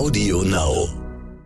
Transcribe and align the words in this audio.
Audio 0.00 0.42
Now. 0.44 0.88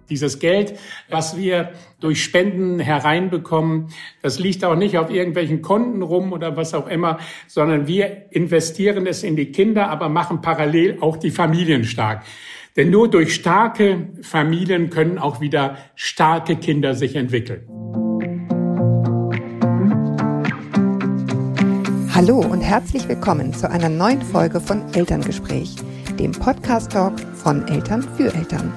Dieses 0.08 0.38
Geld, 0.38 0.79
was 1.10 1.37
wir 1.37 1.72
durch 1.99 2.22
Spenden 2.22 2.79
hereinbekommen, 2.79 3.88
das 4.23 4.38
liegt 4.38 4.65
auch 4.65 4.77
nicht 4.77 4.96
auf 4.96 5.10
irgendwelchen 5.10 5.60
Konten 5.60 6.02
rum 6.02 6.33
oder 6.33 6.56
was 6.56 6.72
auch 6.72 6.86
immer, 6.86 7.18
sondern 7.48 7.88
wir 7.88 8.27
investieren 8.30 9.09
es 9.09 9.25
in 9.25 9.34
die 9.34 9.50
Kinder, 9.50 9.90
aber 9.90 10.09
machen 10.09 10.40
parallel 10.40 10.98
auch 11.00 11.16
die 11.16 11.32
Familien 11.32 11.82
stark. 11.82 12.22
Denn 12.77 12.91
nur 12.91 13.11
durch 13.11 13.35
starke 13.35 14.11
Familien 14.23 14.89
können 14.89 15.18
auch 15.18 15.41
wieder 15.41 15.77
starke 15.96 16.55
Kinder 16.55 16.95
sich 16.95 17.16
entwickeln. 17.16 17.66
Hallo 22.14 22.39
und 22.39 22.61
herzlich 22.61 23.09
willkommen 23.09 23.52
zu 23.52 23.68
einer 23.68 23.89
neuen 23.89 24.23
Folge 24.23 24.61
von 24.61 24.95
Elterngespräch, 24.95 25.75
dem 26.19 26.33
Podcast-Talk 26.33 27.19
von 27.35 27.67
Eltern 27.69 28.03
für 28.17 28.33
Eltern. 28.33 28.73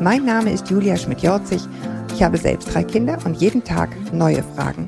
Mein 0.00 0.24
Name 0.24 0.52
ist 0.52 0.68
Julia 0.70 0.96
Schmidt-Jorzig. 0.96 1.62
Ich 2.14 2.22
habe 2.22 2.36
selbst 2.36 2.72
drei 2.72 2.84
Kinder 2.84 3.18
und 3.24 3.40
jeden 3.40 3.64
Tag 3.64 3.90
neue 4.12 4.42
Fragen. 4.54 4.86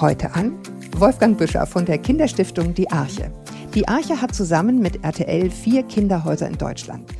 Heute 0.00 0.34
an 0.34 0.52
Wolfgang 0.96 1.38
Büscher 1.38 1.66
von 1.66 1.84
der 1.84 1.98
Kinderstiftung 1.98 2.74
Die 2.74 2.90
Arche. 2.90 3.32
Die 3.74 3.86
Arche 3.88 4.20
hat 4.20 4.34
zusammen 4.34 4.80
mit 4.80 5.04
RTL 5.04 5.50
vier 5.50 5.82
Kinderhäuser 5.84 6.48
in 6.48 6.58
Deutschland. 6.58 7.10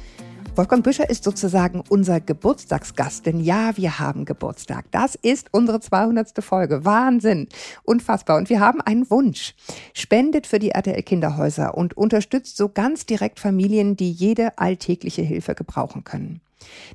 Wolfgang 0.59 0.83
Büscher 0.83 1.09
ist 1.09 1.23
sozusagen 1.23 1.85
unser 1.89 2.21
Geburtstagsgast, 2.21 3.25
denn 3.27 3.39
ja, 3.39 3.77
wir 3.77 4.01
haben 4.01 4.25
Geburtstag. 4.25 4.87
Das 4.91 5.15
ist 5.15 5.47
unsere 5.53 5.79
200. 5.79 6.43
Folge. 6.43 6.85
Wahnsinn. 6.85 7.47
Unfassbar. 7.85 8.37
Und 8.39 8.51
wir 8.51 8.59
haben 8.59 8.81
einen 8.81 9.09
Wunsch. 9.09 9.55
Spendet 9.95 10.49
für 10.49 10.59
die 10.59 10.71
RTL 10.71 11.01
Kinderhäuser 11.05 11.79
und 11.79 11.97
unterstützt 11.97 12.57
so 12.57 12.69
ganz 12.69 13.07
direkt 13.07 13.39
Familien, 13.39 13.95
die 13.97 14.11
jede 14.11 14.59
alltägliche 14.59 15.23
Hilfe 15.23 15.55
gebrauchen 15.55 16.03
können. 16.03 16.41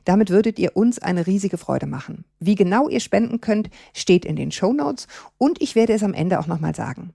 Damit 0.03 0.29
würdet 0.29 0.59
ihr 0.59 0.75
uns 0.75 0.99
eine 0.99 1.25
riesige 1.25 1.57
Freude 1.57 1.85
machen. 1.85 2.25
Wie 2.41 2.55
genau 2.55 2.89
ihr 2.89 2.99
spenden 2.99 3.39
könnt, 3.39 3.69
steht 3.93 4.25
in 4.25 4.35
den 4.35 4.51
Show 4.51 4.73
Notes 4.73 5.07
und 5.37 5.61
ich 5.61 5.75
werde 5.75 5.93
es 5.93 6.03
am 6.03 6.13
Ende 6.13 6.41
auch 6.41 6.47
nochmal 6.47 6.75
sagen. 6.75 7.13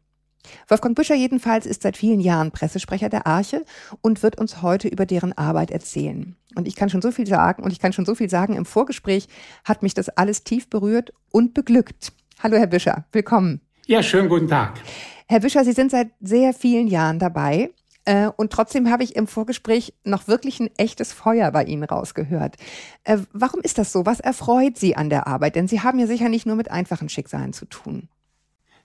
Wolfgang 0.69 0.95
Büscher 0.95 1.15
jedenfalls 1.15 1.67
ist 1.67 1.83
seit 1.83 1.97
vielen 1.97 2.21
Jahren 2.21 2.51
Pressesprecher 2.51 3.09
der 3.09 3.27
Arche 3.27 3.65
und 4.01 4.23
wird 4.23 4.39
uns 4.39 4.63
heute 4.63 4.89
über 4.89 5.07
deren 5.07 5.37
Arbeit 5.37 5.71
erzählen. 5.71 6.37
Und 6.55 6.67
ich 6.67 6.77
kann 6.77 6.91
schon 6.91 7.03
so 7.03 7.11
viel 7.11 7.27
sagen, 7.27 7.63
und 7.63 7.73
ich 7.73 7.79
kann 7.79 7.93
schon 7.93 8.07
so 8.07 8.15
viel 8.15 8.31
sagen, 8.31 8.55
im 8.55 8.65
Vorgespräch 8.65 9.29
hat 9.65 9.83
mich 9.83 9.95
das 9.95 10.09
alles 10.09 10.45
tief 10.45 10.69
berührt 10.69 11.13
und 11.31 11.55
beglückt. 11.55 12.13
Hallo, 12.43 12.57
Herr 12.57 12.67
Büscher, 12.67 13.05
willkommen. 13.13 13.61
Ja, 13.87 14.03
schönen 14.03 14.29
guten 14.29 14.49
Tag. 14.49 14.81
Herr 15.29 15.41
Büscher, 15.41 15.65
Sie 15.65 15.73
sind 15.73 15.91
seit 15.91 16.11
sehr 16.21 16.55
vielen 16.55 16.89
Jahren 16.89 17.19
dabei. 17.19 17.71
Äh, 18.05 18.31
und 18.37 18.53
trotzdem 18.53 18.91
habe 18.91 19.03
ich 19.03 19.17
im 19.17 19.27
Vorgespräch 19.27 19.93
noch 20.05 20.29
wirklich 20.29 20.61
ein 20.61 20.71
echtes 20.79 21.13
Feuer 21.13 21.51
bei 21.51 21.65
Ihnen 21.65 21.85
rausgehört. 21.85 22.57
Äh, 23.05 23.19
warum 23.33 23.61
ist 23.61 23.77
das 23.77 23.93
so? 23.93 24.07
Was 24.07 24.21
erfreut 24.21 24.79
Sie 24.79 24.97
an 24.97 25.11
der 25.11 25.27
Arbeit? 25.27 25.57
Denn 25.57 25.69
Sie 25.69 25.83
haben 25.83 25.99
ja 25.99 26.07
sicher 26.07 26.31
nicht 26.31 26.47
nur 26.47 26.57
mit 26.57 26.71
einfachen 26.71 27.11
Schicksalen 27.11 27.53
zu 27.53 27.67
tun. 27.67 28.09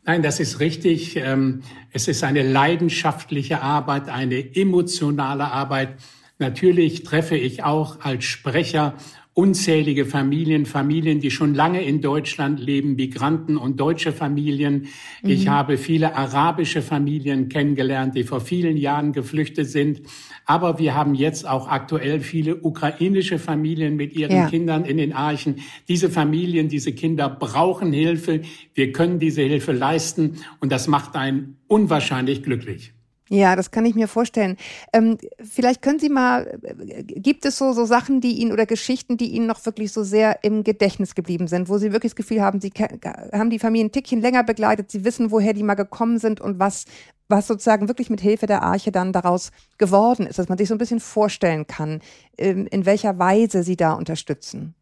Nein, 0.05 0.21
das 0.21 0.41
ist 0.41 0.59
richtig. 0.59 1.15
Ähm, 1.15 1.63
es 1.91 2.09
ist 2.09 2.23
eine 2.23 2.43
leidenschaftliche 2.43 3.61
Arbeit, 3.61 4.09
eine 4.09 4.55
emotionale 4.55 5.45
Arbeit. 5.45 5.95
Natürlich 6.39 7.03
treffe 7.03 7.37
ich 7.37 7.63
auch 7.63 8.01
als 8.01 8.25
Sprecher 8.25 8.95
unzählige 9.35 10.05
Familien, 10.05 10.65
Familien, 10.67 11.19
die 11.19 11.31
schon 11.31 11.55
lange 11.55 11.83
in 11.83 12.01
Deutschland 12.01 12.59
leben, 12.59 12.95
Migranten 12.95 13.57
und 13.57 13.79
deutsche 13.79 14.11
Familien. 14.11 14.87
Mhm. 15.23 15.29
Ich 15.29 15.47
habe 15.47 15.77
viele 15.77 16.15
arabische 16.15 16.83
Familien 16.83 17.49
kennengelernt, 17.49 18.15
die 18.15 18.23
vor 18.23 18.41
vielen 18.41 18.77
Jahren 18.77 19.11
geflüchtet 19.11 19.69
sind. 19.69 20.03
Aber 20.45 20.77
wir 20.77 20.93
haben 20.93 21.15
jetzt 21.15 21.47
auch 21.47 21.67
aktuell 21.67 22.19
viele 22.19 22.57
ukrainische 22.57 23.39
Familien 23.39 23.95
mit 23.95 24.13
ihren 24.13 24.35
ja. 24.35 24.49
Kindern 24.49 24.85
in 24.85 24.97
den 24.97 25.13
Archen. 25.13 25.61
Diese 25.87 26.11
Familien, 26.11 26.69
diese 26.69 26.93
Kinder 26.93 27.27
brauchen 27.29 27.91
Hilfe. 27.91 28.41
Wir 28.75 28.91
können 28.91 29.17
diese 29.17 29.41
Hilfe 29.41 29.71
leisten 29.71 30.37
und 30.59 30.71
das 30.71 30.87
macht 30.87 31.15
einen 31.15 31.57
unwahrscheinlich 31.67 32.43
glücklich. 32.43 32.92
Ja, 33.33 33.55
das 33.55 33.71
kann 33.71 33.83
ich 33.87 33.95
mir 33.95 34.07
vorstellen. 34.07 34.57
Ähm, 34.93 35.17
vielleicht 35.43 35.81
können 35.81 35.97
Sie 35.97 36.09
mal, 36.09 36.59
gibt 37.07 37.45
es 37.45 37.57
so, 37.57 37.73
so 37.73 37.83
Sachen, 37.83 38.21
die 38.21 38.33
Ihnen 38.33 38.51
oder 38.51 38.67
Geschichten, 38.67 39.17
die 39.17 39.29
Ihnen 39.29 39.47
noch 39.47 39.65
wirklich 39.65 39.91
so 39.91 40.03
sehr 40.03 40.43
im 40.43 40.63
Gedächtnis 40.63 41.15
geblieben 41.15 41.47
sind, 41.47 41.67
wo 41.67 41.79
Sie 41.79 41.91
wirklich 41.91 42.11
das 42.11 42.15
Gefühl 42.15 42.41
haben, 42.43 42.61
Sie 42.61 42.69
haben 42.69 43.49
die 43.49 43.57
Familie 43.57 43.87
ein 43.87 43.91
Tickchen 43.91 44.21
länger 44.21 44.43
begleitet, 44.43 44.91
Sie 44.91 45.03
wissen, 45.03 45.31
woher 45.31 45.53
die 45.53 45.63
mal 45.63 45.73
gekommen 45.73 46.19
sind 46.19 46.41
und 46.41 46.59
was, 46.59 46.85
was 47.27 47.47
sozusagen 47.47 47.87
wirklich 47.87 48.11
mit 48.11 48.21
Hilfe 48.21 48.45
der 48.45 48.61
Arche 48.61 48.91
dann 48.91 49.13
daraus 49.13 49.49
geworden 49.79 50.27
ist, 50.27 50.37
dass 50.37 50.47
man 50.47 50.59
sich 50.59 50.67
so 50.67 50.75
ein 50.75 50.77
bisschen 50.77 50.99
vorstellen 50.99 51.65
kann, 51.65 52.01
ähm, 52.37 52.67
in 52.69 52.85
welcher 52.85 53.17
Weise 53.17 53.63
Sie 53.63 53.75
da 53.75 53.93
unterstützen. 53.93 54.75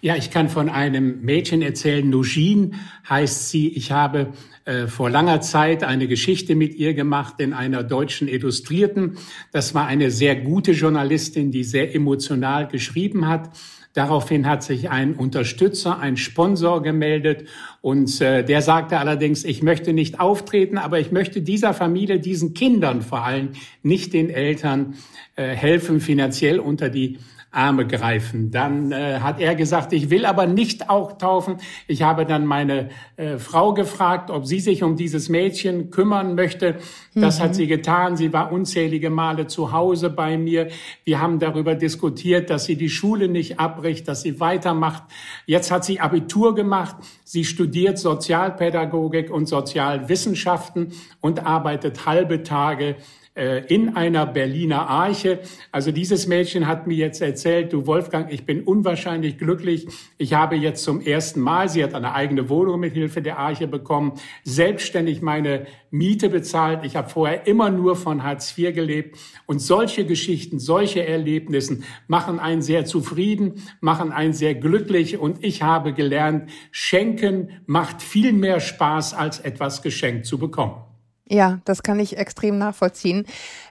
Ja, 0.00 0.14
ich 0.14 0.30
kann 0.30 0.48
von 0.48 0.68
einem 0.68 1.22
Mädchen 1.22 1.62
erzählen, 1.62 2.08
Nujin 2.08 2.74
heißt 3.08 3.48
sie. 3.48 3.68
Ich 3.68 3.92
habe 3.92 4.32
äh, 4.64 4.86
vor 4.86 5.10
langer 5.10 5.40
Zeit 5.40 5.82
eine 5.82 6.06
Geschichte 6.06 6.54
mit 6.54 6.74
ihr 6.74 6.94
gemacht 6.94 7.34
in 7.38 7.52
einer 7.52 7.82
deutschen 7.82 8.28
Illustrierten. 8.28 9.16
Das 9.52 9.74
war 9.74 9.86
eine 9.86 10.10
sehr 10.10 10.36
gute 10.36 10.72
Journalistin, 10.72 11.50
die 11.50 11.64
sehr 11.64 11.94
emotional 11.94 12.68
geschrieben 12.68 13.26
hat. 13.26 13.50
Daraufhin 13.96 14.46
hat 14.46 14.62
sich 14.62 14.90
ein 14.90 15.14
Unterstützer, 15.14 15.98
ein 15.98 16.18
Sponsor 16.18 16.82
gemeldet 16.82 17.48
und 17.80 18.20
äh, 18.20 18.44
der 18.44 18.60
sagte 18.60 18.98
allerdings, 18.98 19.42
ich 19.42 19.62
möchte 19.62 19.94
nicht 19.94 20.20
auftreten, 20.20 20.76
aber 20.76 21.00
ich 21.00 21.12
möchte 21.12 21.40
dieser 21.40 21.72
Familie, 21.72 22.20
diesen 22.20 22.52
Kindern 22.52 23.00
vor 23.00 23.24
allem, 23.24 23.52
nicht 23.82 24.12
den 24.12 24.28
Eltern 24.28 24.96
äh, 25.36 25.48
helfen, 25.48 26.00
finanziell 26.00 26.58
unter 26.58 26.90
die 26.90 27.18
Arme 27.56 27.86
greifen. 27.86 28.50
Dann 28.50 28.92
äh, 28.92 29.20
hat 29.20 29.40
er 29.40 29.54
gesagt, 29.54 29.92
ich 29.92 30.10
will 30.10 30.26
aber 30.26 30.46
nicht 30.46 30.90
auch 30.90 31.16
taufen. 31.16 31.56
Ich 31.86 32.02
habe 32.02 32.26
dann 32.26 32.44
meine 32.44 32.90
äh, 33.16 33.38
Frau 33.38 33.72
gefragt, 33.72 34.30
ob 34.30 34.46
sie 34.46 34.60
sich 34.60 34.82
um 34.82 34.96
dieses 34.96 35.28
Mädchen 35.28 35.90
kümmern 35.90 36.34
möchte. 36.34 36.76
Das 37.14 37.38
mhm. 37.38 37.42
hat 37.42 37.54
sie 37.54 37.66
getan. 37.66 38.16
Sie 38.16 38.32
war 38.32 38.52
unzählige 38.52 39.10
Male 39.10 39.46
zu 39.46 39.72
Hause 39.72 40.10
bei 40.10 40.36
mir. 40.36 40.68
Wir 41.04 41.20
haben 41.20 41.38
darüber 41.38 41.74
diskutiert, 41.74 42.50
dass 42.50 42.66
sie 42.66 42.76
die 42.76 42.90
Schule 42.90 43.28
nicht 43.28 43.58
abbricht, 43.58 44.06
dass 44.06 44.22
sie 44.22 44.38
weitermacht. 44.38 45.04
Jetzt 45.46 45.70
hat 45.70 45.84
sie 45.84 45.98
Abitur 45.98 46.54
gemacht. 46.54 46.96
Sie 47.24 47.44
studiert 47.44 47.98
Sozialpädagogik 47.98 49.30
und 49.30 49.46
Sozialwissenschaften 49.46 50.92
und 51.20 51.46
arbeitet 51.46 52.06
halbe 52.06 52.42
Tage 52.42 52.96
in 53.36 53.94
einer 53.96 54.24
Berliner 54.24 54.88
Arche. 54.88 55.40
Also 55.70 55.92
dieses 55.92 56.26
Mädchen 56.26 56.66
hat 56.66 56.86
mir 56.86 56.96
jetzt 56.96 57.20
erzählt, 57.20 57.70
du 57.70 57.86
Wolfgang, 57.86 58.32
ich 58.32 58.46
bin 58.46 58.62
unwahrscheinlich 58.62 59.36
glücklich. 59.36 59.86
Ich 60.16 60.32
habe 60.32 60.56
jetzt 60.56 60.82
zum 60.82 61.02
ersten 61.02 61.40
Mal, 61.40 61.68
sie 61.68 61.84
hat 61.84 61.92
eine 61.92 62.14
eigene 62.14 62.48
Wohnung 62.48 62.80
mit 62.80 62.94
Hilfe 62.94 63.20
der 63.20 63.38
Arche 63.38 63.68
bekommen, 63.68 64.14
selbstständig 64.44 65.20
meine 65.20 65.66
Miete 65.90 66.30
bezahlt. 66.30 66.84
Ich 66.84 66.96
habe 66.96 67.10
vorher 67.10 67.46
immer 67.46 67.68
nur 67.68 67.94
von 67.96 68.22
Hartz 68.22 68.56
IV 68.56 68.74
gelebt. 68.74 69.18
Und 69.44 69.58
solche 69.58 70.06
Geschichten, 70.06 70.58
solche 70.58 71.06
Erlebnissen 71.06 71.84
machen 72.06 72.38
einen 72.38 72.62
sehr 72.62 72.86
zufrieden, 72.86 73.62
machen 73.80 74.12
einen 74.12 74.32
sehr 74.32 74.54
glücklich. 74.54 75.18
Und 75.18 75.44
ich 75.44 75.62
habe 75.62 75.92
gelernt, 75.92 76.48
schenken 76.70 77.50
macht 77.66 78.00
viel 78.00 78.32
mehr 78.32 78.60
Spaß, 78.60 79.12
als 79.12 79.40
etwas 79.40 79.82
geschenkt 79.82 80.24
zu 80.24 80.38
bekommen. 80.38 80.85
Ja, 81.28 81.60
das 81.64 81.82
kann 81.82 81.98
ich 81.98 82.18
extrem 82.18 82.58
nachvollziehen. 82.58 83.26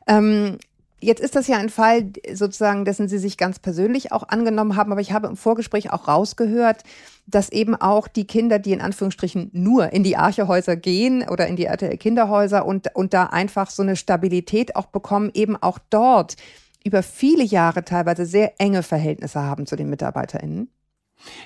Ähm, 0.07 0.57
Jetzt 1.01 1.21
ist 1.21 1.35
das 1.35 1.47
ja 1.47 1.57
ein 1.57 1.69
Fall 1.69 2.11
sozusagen, 2.33 2.83
dessen 2.83 3.07
Sie 3.07 3.19
sich 3.19 3.37
ganz 3.37 3.59
persönlich 3.59 4.11
auch 4.11 4.27
angenommen 4.29 4.75
haben, 4.75 4.91
aber 4.91 5.01
ich 5.01 5.11
habe 5.11 5.27
im 5.27 5.35
Vorgespräch 5.35 5.91
auch 5.91 6.07
rausgehört, 6.07 6.83
dass 7.27 7.51
eben 7.51 7.75
auch 7.75 8.07
die 8.07 8.25
Kinder, 8.25 8.57
die 8.57 8.71
in 8.71 8.81
Anführungsstrichen 8.81 9.51
nur 9.53 9.93
in 9.93 10.03
die 10.03 10.17
Archehäuser 10.17 10.75
gehen 10.75 11.27
oder 11.29 11.45
in 11.45 11.57
die 11.57 11.65
RTL 11.65 11.97
Kinderhäuser 11.97 12.65
und, 12.65 12.95
und 12.95 13.13
da 13.13 13.25
einfach 13.25 13.69
so 13.69 13.83
eine 13.83 13.97
Stabilität 13.97 14.75
auch 14.75 14.87
bekommen, 14.87 15.29
eben 15.35 15.55
auch 15.55 15.77
dort 15.91 16.37
über 16.83 17.03
viele 17.03 17.43
Jahre 17.43 17.83
teilweise 17.83 18.25
sehr 18.25 18.59
enge 18.59 18.81
Verhältnisse 18.81 19.43
haben 19.43 19.67
zu 19.67 19.75
den 19.75 19.91
MitarbeiterInnen. 19.91 20.69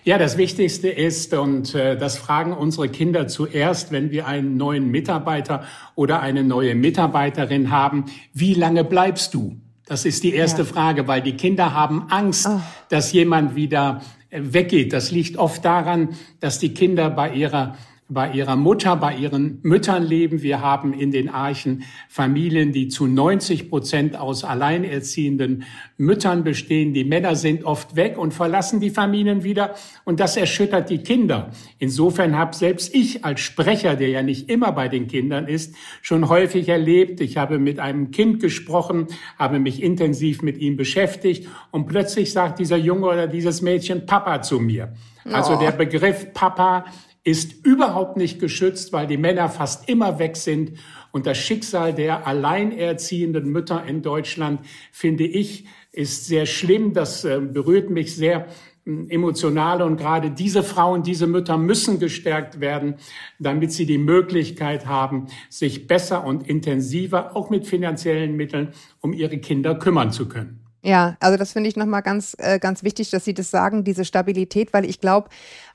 Ja, 0.03 0.17
das 0.17 0.37
Wichtigste 0.37 0.89
ist, 0.89 1.33
und 1.33 1.75
äh, 1.75 1.97
das 1.97 2.17
fragen 2.17 2.53
unsere 2.53 2.89
Kinder 2.89 3.27
zuerst, 3.27 3.91
wenn 3.91 4.11
wir 4.11 4.27
einen 4.27 4.57
neuen 4.57 4.89
Mitarbeiter 4.89 5.63
oder 5.95 6.21
eine 6.21 6.43
neue 6.43 6.75
Mitarbeiterin 6.75 7.71
haben, 7.71 8.05
wie 8.33 8.53
lange 8.53 8.83
bleibst 8.83 9.33
du? 9.33 9.57
Das 9.85 10.05
ist 10.05 10.23
die 10.23 10.33
erste 10.33 10.61
ja. 10.61 10.67
Frage, 10.67 11.07
weil 11.07 11.21
die 11.21 11.35
Kinder 11.35 11.73
haben 11.73 12.07
Angst, 12.09 12.47
oh. 12.47 12.61
dass 12.89 13.11
jemand 13.11 13.55
wieder 13.55 14.01
äh, 14.29 14.41
weggeht. 14.43 14.93
Das 14.93 15.11
liegt 15.11 15.37
oft 15.37 15.65
daran, 15.65 16.09
dass 16.39 16.59
die 16.59 16.73
Kinder 16.73 17.09
bei 17.09 17.33
ihrer 17.33 17.75
bei 18.11 18.31
ihrer 18.31 18.55
Mutter, 18.55 18.95
bei 18.95 19.15
ihren 19.15 19.59
Müttern 19.61 20.03
leben. 20.03 20.41
Wir 20.41 20.61
haben 20.61 20.93
in 20.93 21.11
den 21.11 21.29
Archen 21.29 21.83
Familien, 22.09 22.71
die 22.71 22.87
zu 22.87 23.05
90 23.05 23.69
Prozent 23.69 24.19
aus 24.19 24.43
alleinerziehenden 24.43 25.63
Müttern 25.97 26.43
bestehen. 26.43 26.95
Die 26.95 27.03
Männer 27.03 27.35
sind 27.35 27.63
oft 27.63 27.95
weg 27.95 28.17
und 28.17 28.33
verlassen 28.33 28.79
die 28.79 28.89
Familien 28.89 29.43
wieder 29.43 29.75
und 30.05 30.19
das 30.19 30.37
erschüttert 30.37 30.89
die 30.89 30.97
Kinder. 30.97 31.51
Insofern 31.77 32.35
habe 32.35 32.55
selbst 32.55 32.95
ich 32.95 33.23
als 33.23 33.41
Sprecher, 33.41 33.95
der 33.95 34.09
ja 34.09 34.23
nicht 34.23 34.49
immer 34.49 34.71
bei 34.71 34.87
den 34.87 35.07
Kindern 35.07 35.47
ist, 35.47 35.75
schon 36.01 36.29
häufig 36.29 36.67
erlebt. 36.67 37.21
Ich 37.21 37.37
habe 37.37 37.59
mit 37.59 37.79
einem 37.79 38.09
Kind 38.09 38.39
gesprochen, 38.41 39.05
habe 39.37 39.59
mich 39.59 39.83
intensiv 39.83 40.41
mit 40.41 40.57
ihm 40.57 40.77
beschäftigt 40.77 41.47
und 41.69 41.85
plötzlich 41.85 42.33
sagt 42.33 42.57
dieser 42.57 42.77
Junge 42.77 43.05
oder 43.05 43.27
dieses 43.27 43.61
Mädchen 43.61 44.07
Papa 44.07 44.41
zu 44.41 44.59
mir. 44.59 44.93
Also 45.25 45.53
oh. 45.53 45.59
der 45.59 45.71
Begriff 45.71 46.33
Papa 46.33 46.85
ist 47.29 47.63
überhaupt 47.63 48.17
nicht 48.17 48.39
geschützt, 48.39 48.91
weil 48.91 49.05
die 49.05 49.17
Männer 49.17 49.49
fast 49.49 49.87
immer 49.87 50.17
weg 50.17 50.35
sind. 50.35 50.71
Und 51.11 51.27
das 51.27 51.37
Schicksal 51.37 51.93
der 51.93 52.25
alleinerziehenden 52.25 53.49
Mütter 53.49 53.85
in 53.85 54.01
Deutschland, 54.01 54.61
finde 54.91 55.25
ich, 55.25 55.65
ist 55.91 56.25
sehr 56.25 56.47
schlimm. 56.47 56.93
Das 56.93 57.25
äh, 57.25 57.39
berührt 57.39 57.91
mich 57.91 58.15
sehr 58.15 58.47
hm, 58.85 59.11
emotional. 59.11 59.83
Und 59.83 59.97
gerade 59.97 60.31
diese 60.31 60.63
Frauen, 60.63 61.03
diese 61.03 61.27
Mütter 61.27 61.57
müssen 61.59 61.99
gestärkt 61.99 62.61
werden, 62.61 62.95
damit 63.37 63.73
sie 63.73 63.85
die 63.85 63.99
Möglichkeit 63.99 64.87
haben, 64.87 65.27
sich 65.51 65.85
besser 65.85 66.23
und 66.23 66.47
intensiver, 66.47 67.35
auch 67.35 67.51
mit 67.51 67.67
finanziellen 67.67 68.35
Mitteln, 68.35 68.69
um 69.01 69.13
ihre 69.13 69.37
Kinder 69.37 69.75
kümmern 69.75 70.11
zu 70.11 70.27
können. 70.27 70.59
Ja, 70.81 71.17
also 71.19 71.37
das 71.37 71.51
finde 71.51 71.69
ich 71.69 71.75
nochmal 71.75 72.01
ganz, 72.01 72.35
äh, 72.39 72.57
ganz 72.57 72.83
wichtig, 72.83 73.09
dass 73.09 73.25
Sie 73.25 73.33
das 73.33 73.51
sagen, 73.51 73.83
diese 73.83 74.05
Stabilität, 74.05 74.71
weil 74.71 74.85
ich 74.85 75.01
glaube 75.01 75.29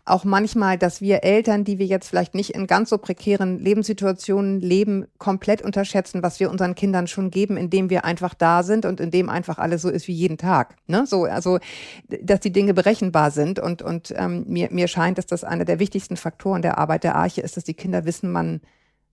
auch 0.07 0.25
manchmal, 0.25 0.77
dass 0.77 1.01
wir 1.01 1.25
Eltern, 1.25 1.65
die 1.65 1.79
wir 1.79 1.87
jetzt 1.87 2.09
vielleicht 2.09 2.35
nicht 2.35 2.51
in 2.51 2.67
ganz 2.67 2.91
so 2.91 2.99
prekären 2.99 3.59
Lebenssituationen 3.59 4.61
leben, 4.61 5.07
komplett 5.17 5.63
unterschätzen, 5.63 6.23
was 6.23 6.41
wir 6.41 6.51
unseren 6.51 6.75
Kindern 6.75 7.07
schon 7.07 7.31
geben, 7.31 7.57
indem 7.57 7.89
wir 7.89 8.05
einfach 8.05 8.35
da 8.35 8.63
sind 8.63 8.85
und 8.85 9.01
indem 9.01 9.31
einfach 9.31 9.59
alles 9.59 9.81
so 9.81 9.89
ist 9.89 10.07
wie 10.07 10.13
jeden 10.13 10.37
Tag. 10.37 10.77
Ne? 10.87 11.07
So, 11.07 11.25
also, 11.25 11.59
dass 12.21 12.41
die 12.41 12.53
Dinge 12.53 12.75
berechenbar 12.75 13.31
sind 13.31 13.59
und, 13.59 13.81
und 13.81 14.13
ähm, 14.17 14.45
mir, 14.47 14.69
mir 14.71 14.89
scheint, 14.89 15.17
dass 15.17 15.27
das 15.27 15.43
einer 15.43 15.65
der 15.65 15.79
wichtigsten 15.79 16.17
Faktoren 16.17 16.61
der 16.61 16.77
Arbeit 16.77 17.05
der 17.05 17.15
Arche 17.15 17.41
ist, 17.41 17.57
dass 17.57 17.65
die 17.65 17.75
Kinder 17.75 18.05
wissen, 18.05 18.31
man, 18.31 18.61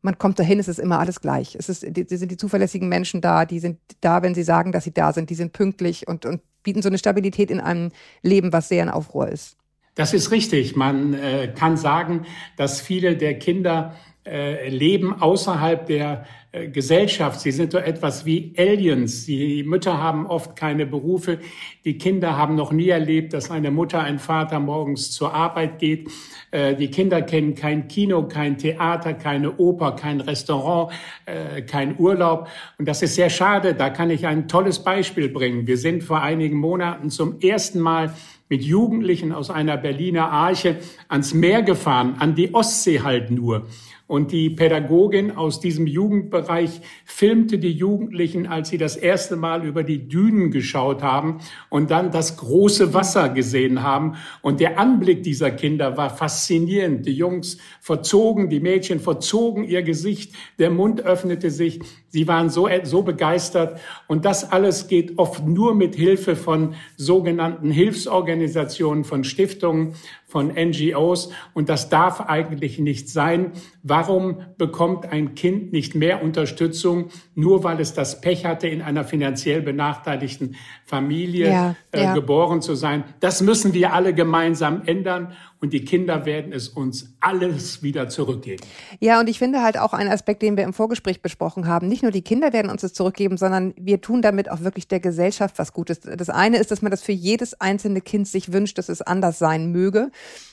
man 0.02 0.18
kommt 0.18 0.40
dahin, 0.40 0.60
es 0.60 0.68
ist 0.68 0.80
immer 0.80 1.00
alles 1.00 1.22
gleich. 1.22 1.56
Es 1.56 1.70
ist, 1.70 1.84
die, 1.84 2.06
die 2.06 2.18
sind 2.18 2.32
die 2.32 2.38
zuverlässigen 2.38 2.90
Menschen 2.90 3.22
da, 3.22 3.46
die 3.46 3.60
sind 3.60 3.80
da, 4.02 4.24
wenn 4.24 4.36
sie 4.36 4.44
sagen, 4.44 4.74
dass 4.74 4.84
sie 4.84 4.94
da 4.94 5.14
sind, 5.14 5.30
die 5.30 5.36
sind 5.36 5.54
pünktlich 5.54 6.10
und, 6.10 6.26
und 6.26 6.42
bieten 6.64 6.82
so 6.82 6.90
eine 6.90 6.98
Stabilität 6.98 7.50
in 7.50 7.62
einem 7.62 7.92
Leben, 8.22 8.52
was 8.52 8.68
sehr 8.68 8.84
in 8.84 8.90
Aufruhr 8.90 9.30
ist. 9.30 9.56
Das 9.96 10.14
ist 10.14 10.32
richtig. 10.32 10.76
Man 10.76 11.14
äh, 11.14 11.52
kann 11.54 11.78
sagen, 11.78 12.26
dass 12.56 12.82
viele 12.82 13.18
der 13.18 13.38
Kinder 13.38 13.96
äh, 14.26 14.70
leben 14.70 15.20
außerhalb 15.20 15.86
der 15.88 16.26
äh, 16.52 16.68
Gesellschaft. 16.68 17.40
Sie 17.40 17.52
sind 17.52 17.72
so 17.72 17.78
etwas 17.78 18.26
wie 18.26 18.54
Aliens. 18.58 19.26
Die 19.26 19.64
Mütter 19.64 19.98
haben 19.98 20.28
oft 20.28 20.56
keine 20.56 20.86
Berufe. 20.86 21.40
Die 21.86 21.98
Kinder 21.98 22.38
haben 22.38 22.56
noch 22.56 22.72
nie 22.72 22.90
erlebt, 22.90 23.34
dass 23.34 23.50
eine 23.50 23.72
Mutter, 23.72 24.02
ein 24.02 24.20
Vater 24.20 24.60
morgens 24.60 25.12
zur 25.12 25.34
Arbeit 25.34 25.80
geht. 25.80 26.10
Äh, 26.52 26.76
die 26.76 26.92
Kinder 26.92 27.22
kennen 27.22 27.56
kein 27.56 27.88
Kino, 27.88 28.28
kein 28.28 28.58
Theater, 28.58 29.14
keine 29.14 29.58
Oper, 29.58 29.94
kein 29.94 30.22
Restaurant, 30.22 30.94
äh, 31.26 31.62
kein 31.64 31.98
Urlaub. 31.98 32.48
Und 32.78 32.88
das 32.88 33.02
ist 33.02 33.16
sehr 33.16 33.30
schade. 33.30 33.74
Da 33.74 33.90
kann 33.90 34.10
ich 34.10 34.28
ein 34.28 34.48
tolles 34.48 34.84
Beispiel 34.84 35.30
bringen. 35.30 35.68
Wir 35.68 35.78
sind 35.78 36.04
vor 36.04 36.22
einigen 36.22 36.58
Monaten 36.58 37.10
zum 37.10 37.40
ersten 37.40 37.80
Mal 37.80 38.14
mit 38.51 38.63
Jugendlichen 38.63 39.31
aus 39.31 39.50
einer 39.50 39.77
Berliner 39.77 40.30
Arche 40.30 40.75
ans 41.07 41.33
Meer 41.33 41.63
gefahren, 41.63 42.18
an 42.19 42.36
die 42.36 42.53
Ostsee 42.53 43.00
halt 43.00 43.31
nur. 43.31 43.68
Und 44.12 44.34
die 44.34 44.50
Pädagogin 44.50 45.38
aus 45.38 45.62
diesem 45.62 45.88
Jugendbereich 45.88 46.81
filmte 47.06 47.58
die 47.58 47.72
Jugendlichen, 47.72 48.46
als 48.46 48.68
sie 48.68 48.78
das 48.78 48.98
erste 48.98 49.38
Mal 49.38 49.66
über 49.66 49.84
die 49.84 50.10
Dünen 50.10 50.52
geschaut 50.52 51.02
haben 51.02 51.40
und 51.69 51.92
dann 51.92 52.12
das 52.12 52.36
große 52.36 52.94
Wasser 52.94 53.30
gesehen 53.30 53.84
haben. 53.84 54.18
Und 54.42 54.60
der 54.60 54.78
Anblick 54.78 55.24
dieser 55.24 55.50
Kinder 55.52 55.96
war 55.96 56.10
faszinierend. 56.10 57.06
Die 57.06 57.13
Jungs 57.13 57.58
verzogen, 57.80 58.50
die 58.50 58.60
Mädchen 58.60 59.00
verzogen 59.00 59.63
ihr 59.63 59.81
Gesicht, 59.81 60.36
der 60.60 60.72
Mund 60.72 61.00
öffnete 61.00 61.50
sich. 61.50 61.80
Sie 62.10 62.28
waren 62.28 62.50
so, 62.50 62.68
so 62.84 63.04
begeistert. 63.04 63.80
Und 64.10 64.25
das 64.25 64.52
alles 64.52 64.90
geht 64.90 65.18
oft 65.19 65.48
nur 65.48 65.74
mit 65.74 65.96
Hilfe 65.96 66.36
von 66.36 66.75
sogenannten 66.98 67.72
Hilfsorganisationen, 67.72 69.06
von 69.06 69.24
Stiftungen, 69.24 69.94
von 70.31 70.48
NGOs. 70.48 71.30
Und 71.54 71.68
das 71.68 71.89
darf 71.89 72.22
eigentlich 72.22 72.80
nicht 72.80 73.10
sein. 73.10 73.51
Warum 73.83 74.38
bekommt 74.57 75.12
ein 75.12 75.36
Kind 75.36 75.74
nicht 75.74 75.94
mehr 75.94 76.24
Unterstützung, 76.24 77.10
nur 77.36 77.66
weil 77.66 77.81
es 77.81 77.94
das 77.94 78.22
Pech 78.22 78.45
hatte, 78.45 78.69
in 78.69 78.81
einer 78.81 79.04
finanziell 79.04 79.62
benachteiligten 79.62 80.56
Familie 80.86 81.50
ja, 81.50 81.75
äh, 81.92 82.04
ja. 82.04 82.13
geboren 82.13 82.62
zu 82.62 82.75
sein? 82.75 83.04
Das 83.19 83.42
müssen 83.42 83.74
wir 83.74 83.94
alle 83.94 84.13
gemeinsam 84.13 84.83
ändern 84.86 85.33
und 85.62 85.74
die 85.74 85.86
Kinder 85.86 86.25
werden 86.25 86.54
es 86.54 86.69
uns 86.69 87.13
alles 87.19 87.84
wieder 87.84 88.10
zurückgeben. 88.10 88.63
Ja, 89.00 89.19
und 89.19 89.30
ich 89.30 89.38
finde 89.38 89.62
halt 89.62 89.78
auch 89.78 89.94
einen 89.94 90.10
Aspekt, 90.10 90.42
den 90.42 90.58
wir 90.58 90.63
im 90.63 90.74
Vorgespräch 90.74 91.22
besprochen 91.22 91.68
haben. 91.68 91.88
Nicht 91.88 92.02
nur 92.02 92.12
die 92.12 92.24
Kinder 92.24 92.52
werden 92.52 92.72
uns 92.72 92.81
es 92.81 92.94
zurückgeben, 92.94 93.38
sondern 93.38 93.75
wir 93.78 94.02
tun 94.02 94.24
damit 94.24 94.50
auch 94.50 94.62
wirklich 94.62 94.88
der 94.88 95.00
Gesellschaft 95.00 95.60
was 95.60 95.72
Gutes. 95.72 96.00
Das 96.00 96.31
eine 96.31 96.58
ist, 96.58 96.72
dass 96.72 96.81
man 96.81 96.90
das 96.90 97.04
für 97.04 97.12
jedes 97.12 97.62
einzelne 97.62 98.02
Kind 98.02 98.28
sich 98.28 98.52
wünscht, 98.52 98.80
dass 98.80 98.90
es 98.90 99.04
anders 99.04 99.38
sein 99.38 99.72
möge. 99.72 100.10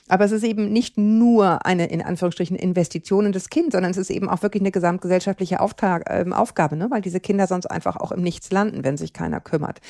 Aber 0.09 0.27
es 0.27 0.33
ist 0.33 0.45
eben 0.45 0.73
nicht 0.73 0.99
nur 0.99 1.65
eine, 1.65 1.87
in 1.87 2.03
Anführungsstrichen, 2.03 2.57
Investition 2.57 3.27
in 3.27 3.33
das 3.33 3.49
Kind, 3.49 3.73
sondern 3.73 3.91
es 3.91 3.97
ist 3.97 4.11
eben 4.11 4.29
auch 4.29 4.43
wirklich 4.43 4.63
eine 4.63 4.73
gesamtgesellschaftliche 4.73 5.61
Auftrag, 5.61 6.09
äh, 6.11 6.31
Aufgabe, 6.31 6.77
ne? 6.77 6.91
weil 6.91 7.01
diese 7.01 7.21
Kinder 7.21 7.47
sonst 7.47 7.67
einfach 7.67 7.97
auch 7.97 8.13
im 8.13 8.23
Nichts 8.23 8.51
landen, 8.51 8.85
wenn 8.85 8.99
sich 8.99 9.15
keiner 9.15 9.41
kümmert. 9.41 9.81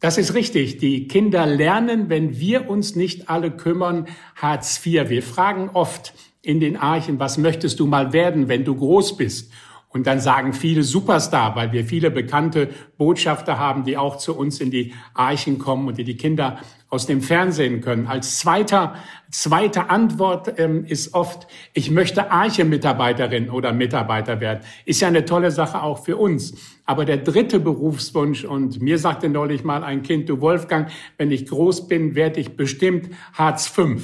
Das 0.00 0.16
ist 0.16 0.34
richtig. 0.34 0.78
Die 0.78 1.08
Kinder 1.08 1.44
lernen, 1.44 2.08
wenn 2.08 2.38
wir 2.38 2.70
uns 2.70 2.94
nicht 2.94 3.28
alle 3.28 3.50
kümmern, 3.50 4.06
Hartz 4.36 4.84
IV. 4.84 5.08
Wir 5.08 5.22
fragen 5.22 5.70
oft 5.72 6.14
in 6.40 6.60
den 6.60 6.76
Archen, 6.76 7.18
was 7.18 7.36
möchtest 7.36 7.80
du 7.80 7.86
mal 7.86 8.12
werden, 8.12 8.48
wenn 8.48 8.64
du 8.64 8.76
groß 8.76 9.16
bist? 9.16 9.52
Und 9.88 10.06
dann 10.06 10.20
sagen 10.20 10.52
viele 10.52 10.82
Superstar, 10.84 11.56
weil 11.56 11.72
wir 11.72 11.84
viele 11.84 12.10
bekannte 12.10 12.68
Botschafter 12.96 13.58
haben, 13.58 13.84
die 13.84 13.96
auch 13.96 14.18
zu 14.18 14.36
uns 14.36 14.60
in 14.60 14.70
die 14.70 14.92
Archen 15.14 15.58
kommen 15.58 15.88
und 15.88 15.98
die 15.98 16.04
die 16.04 16.16
Kinder 16.16 16.60
aus 16.90 17.06
dem 17.06 17.20
Fernsehen 17.20 17.80
können. 17.80 18.06
Als 18.06 18.38
zweiter, 18.38 18.94
zweite 19.30 19.90
Antwort 19.90 20.58
ähm, 20.58 20.84
ist 20.86 21.12
oft, 21.14 21.46
ich 21.74 21.90
möchte 21.90 22.30
Arche-Mitarbeiterin 22.30 23.50
oder 23.50 23.72
Mitarbeiter 23.72 24.40
werden. 24.40 24.60
Ist 24.86 25.00
ja 25.00 25.08
eine 25.08 25.24
tolle 25.24 25.50
Sache 25.50 25.82
auch 25.82 26.04
für 26.04 26.16
uns. 26.16 26.54
Aber 26.86 27.04
der 27.04 27.18
dritte 27.18 27.60
Berufswunsch, 27.60 28.44
und 28.44 28.80
mir 28.80 28.98
sagte 28.98 29.28
neulich 29.28 29.64
mal 29.64 29.84
ein 29.84 30.02
Kind, 30.02 30.30
du 30.30 30.40
Wolfgang, 30.40 30.90
wenn 31.18 31.30
ich 31.30 31.46
groß 31.46 31.88
bin, 31.88 32.14
werde 32.14 32.40
ich 32.40 32.56
bestimmt 32.56 33.10
Hartz 33.34 33.66
V. 33.66 33.96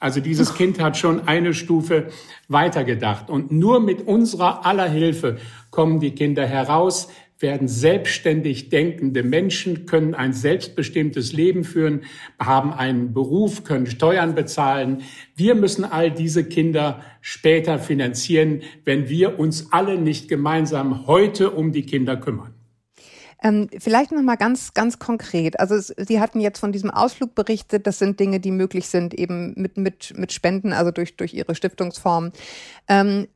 Also 0.00 0.20
dieses 0.20 0.54
Kind 0.54 0.82
hat 0.82 0.98
schon 0.98 1.28
eine 1.28 1.54
Stufe 1.54 2.08
weitergedacht. 2.48 3.30
Und 3.30 3.52
nur 3.52 3.80
mit 3.80 4.06
unserer 4.06 4.66
aller 4.66 4.88
Hilfe 4.88 5.38
kommen 5.70 5.98
die 5.98 6.10
Kinder 6.10 6.44
heraus, 6.44 7.08
werden 7.44 7.68
selbstständig 7.68 8.70
denkende 8.70 9.22
Menschen, 9.22 9.84
können 9.84 10.14
ein 10.14 10.32
selbstbestimmtes 10.32 11.34
Leben 11.34 11.62
führen, 11.62 12.04
haben 12.40 12.72
einen 12.72 13.12
Beruf, 13.12 13.64
können 13.64 13.86
Steuern 13.86 14.34
bezahlen. 14.34 15.02
Wir 15.36 15.54
müssen 15.54 15.84
all 15.84 16.10
diese 16.10 16.42
Kinder 16.44 17.02
später 17.20 17.78
finanzieren, 17.78 18.62
wenn 18.86 19.10
wir 19.10 19.38
uns 19.38 19.72
alle 19.72 19.98
nicht 19.98 20.26
gemeinsam 20.26 21.06
heute 21.06 21.50
um 21.50 21.70
die 21.70 21.84
Kinder 21.84 22.16
kümmern. 22.16 22.54
Ähm, 23.42 23.68
vielleicht 23.78 24.10
noch 24.10 24.22
mal 24.22 24.36
ganz, 24.36 24.72
ganz 24.72 24.98
konkret. 24.98 25.60
Also 25.60 25.74
es, 25.74 25.88
Sie 25.98 26.18
hatten 26.18 26.40
jetzt 26.40 26.58
von 26.58 26.72
diesem 26.72 26.90
Ausflug 26.90 27.34
berichtet. 27.34 27.86
Das 27.86 27.98
sind 27.98 28.18
Dinge, 28.18 28.40
die 28.40 28.50
möglich 28.50 28.86
sind 28.88 29.12
eben 29.12 29.52
mit, 29.54 29.76
mit, 29.76 30.14
mit 30.16 30.32
Spenden, 30.32 30.72
also 30.72 30.90
durch, 30.90 31.16
durch 31.16 31.34
Ihre 31.34 31.54
Stiftungsform. 31.54 32.32
Ähm, 32.88 33.28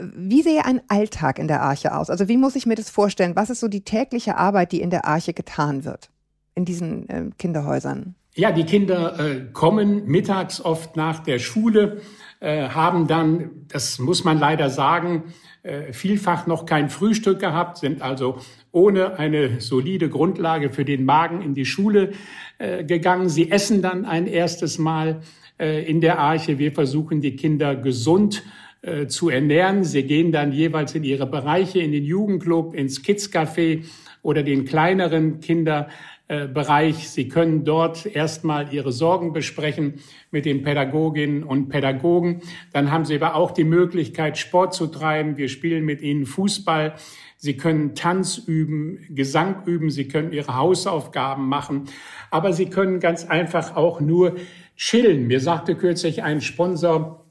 wie 0.00 0.42
sehe 0.42 0.64
ein 0.64 0.80
Alltag 0.88 1.38
in 1.38 1.48
der 1.48 1.62
Arche 1.62 1.96
aus? 1.96 2.10
Also 2.10 2.28
wie 2.28 2.36
muss 2.36 2.56
ich 2.56 2.66
mir 2.66 2.74
das 2.74 2.90
vorstellen? 2.90 3.36
Was 3.36 3.50
ist 3.50 3.60
so 3.60 3.68
die 3.68 3.82
tägliche 3.82 4.36
Arbeit, 4.36 4.72
die 4.72 4.80
in 4.80 4.90
der 4.90 5.06
Arche 5.06 5.32
getan 5.32 5.84
wird, 5.84 6.10
in 6.54 6.64
diesen 6.64 7.08
äh, 7.08 7.30
Kinderhäusern? 7.38 8.14
Ja, 8.34 8.52
die 8.52 8.64
Kinder 8.64 9.18
äh, 9.18 9.46
kommen 9.52 10.06
mittags 10.06 10.60
oft 10.60 10.94
nach 10.96 11.20
der 11.20 11.38
Schule, 11.38 12.02
äh, 12.40 12.68
haben 12.68 13.06
dann, 13.06 13.50
das 13.68 13.98
muss 13.98 14.24
man 14.24 14.38
leider 14.38 14.68
sagen, 14.68 15.32
äh, 15.62 15.94
vielfach 15.94 16.46
noch 16.46 16.66
kein 16.66 16.90
Frühstück 16.90 17.40
gehabt, 17.40 17.78
sind 17.78 18.02
also 18.02 18.38
ohne 18.72 19.18
eine 19.18 19.62
solide 19.62 20.10
Grundlage 20.10 20.68
für 20.68 20.84
den 20.84 21.06
Magen 21.06 21.40
in 21.40 21.54
die 21.54 21.64
Schule 21.64 22.12
äh, 22.58 22.84
gegangen. 22.84 23.30
Sie 23.30 23.50
essen 23.50 23.80
dann 23.80 24.04
ein 24.04 24.26
erstes 24.26 24.76
Mal 24.76 25.22
äh, 25.58 25.88
in 25.90 26.02
der 26.02 26.18
Arche. 26.18 26.58
Wir 26.58 26.72
versuchen 26.72 27.22
die 27.22 27.36
Kinder 27.36 27.74
gesund 27.74 28.42
äh, 28.86 29.06
zu 29.08 29.28
ernähren. 29.28 29.84
Sie 29.84 30.04
gehen 30.04 30.32
dann 30.32 30.52
jeweils 30.52 30.94
in 30.94 31.04
ihre 31.04 31.26
Bereiche, 31.26 31.80
in 31.80 31.92
den 31.92 32.04
Jugendclub, 32.04 32.74
ins 32.74 33.02
Kidscafé 33.02 33.84
oder 34.22 34.42
den 34.42 34.64
kleineren 34.64 35.40
Kinder 35.40 35.88
äh. 36.28 37.08
Sie 37.08 37.28
können 37.28 37.64
dort 37.64 38.06
erstmal 38.06 38.72
Ihre 38.72 38.92
Sorgen 38.92 39.32
besprechen 39.32 39.94
mit 40.30 40.44
den 40.44 40.62
Pädagoginnen 40.62 41.44
und 41.44 41.68
Pädagogen. 41.68 42.42
Dann 42.72 42.90
haben 42.90 43.04
Sie 43.04 43.14
aber 43.14 43.34
auch 43.36 43.52
die 43.52 43.64
Möglichkeit, 43.64 44.36
Sport 44.38 44.74
zu 44.74 44.88
treiben. 44.88 45.36
Wir 45.36 45.48
spielen 45.48 45.84
mit 45.84 46.00
Ihnen 46.00 46.26
Fußball. 46.26 46.94
Sie 47.36 47.56
können 47.56 47.94
Tanz 47.94 48.38
üben, 48.38 49.06
Gesang 49.10 49.64
üben. 49.66 49.90
Sie 49.90 50.08
können 50.08 50.32
Ihre 50.32 50.56
Hausaufgaben 50.56 51.48
machen. 51.48 51.84
Aber 52.30 52.52
Sie 52.52 52.66
können 52.66 52.98
ganz 52.98 53.24
einfach 53.24 53.76
auch 53.76 54.00
nur 54.00 54.36
chillen. 54.76 55.28
Mir 55.28 55.40
sagte 55.40 55.76
kürzlich 55.76 56.22
ein 56.22 56.40
Sponsor, 56.40 57.25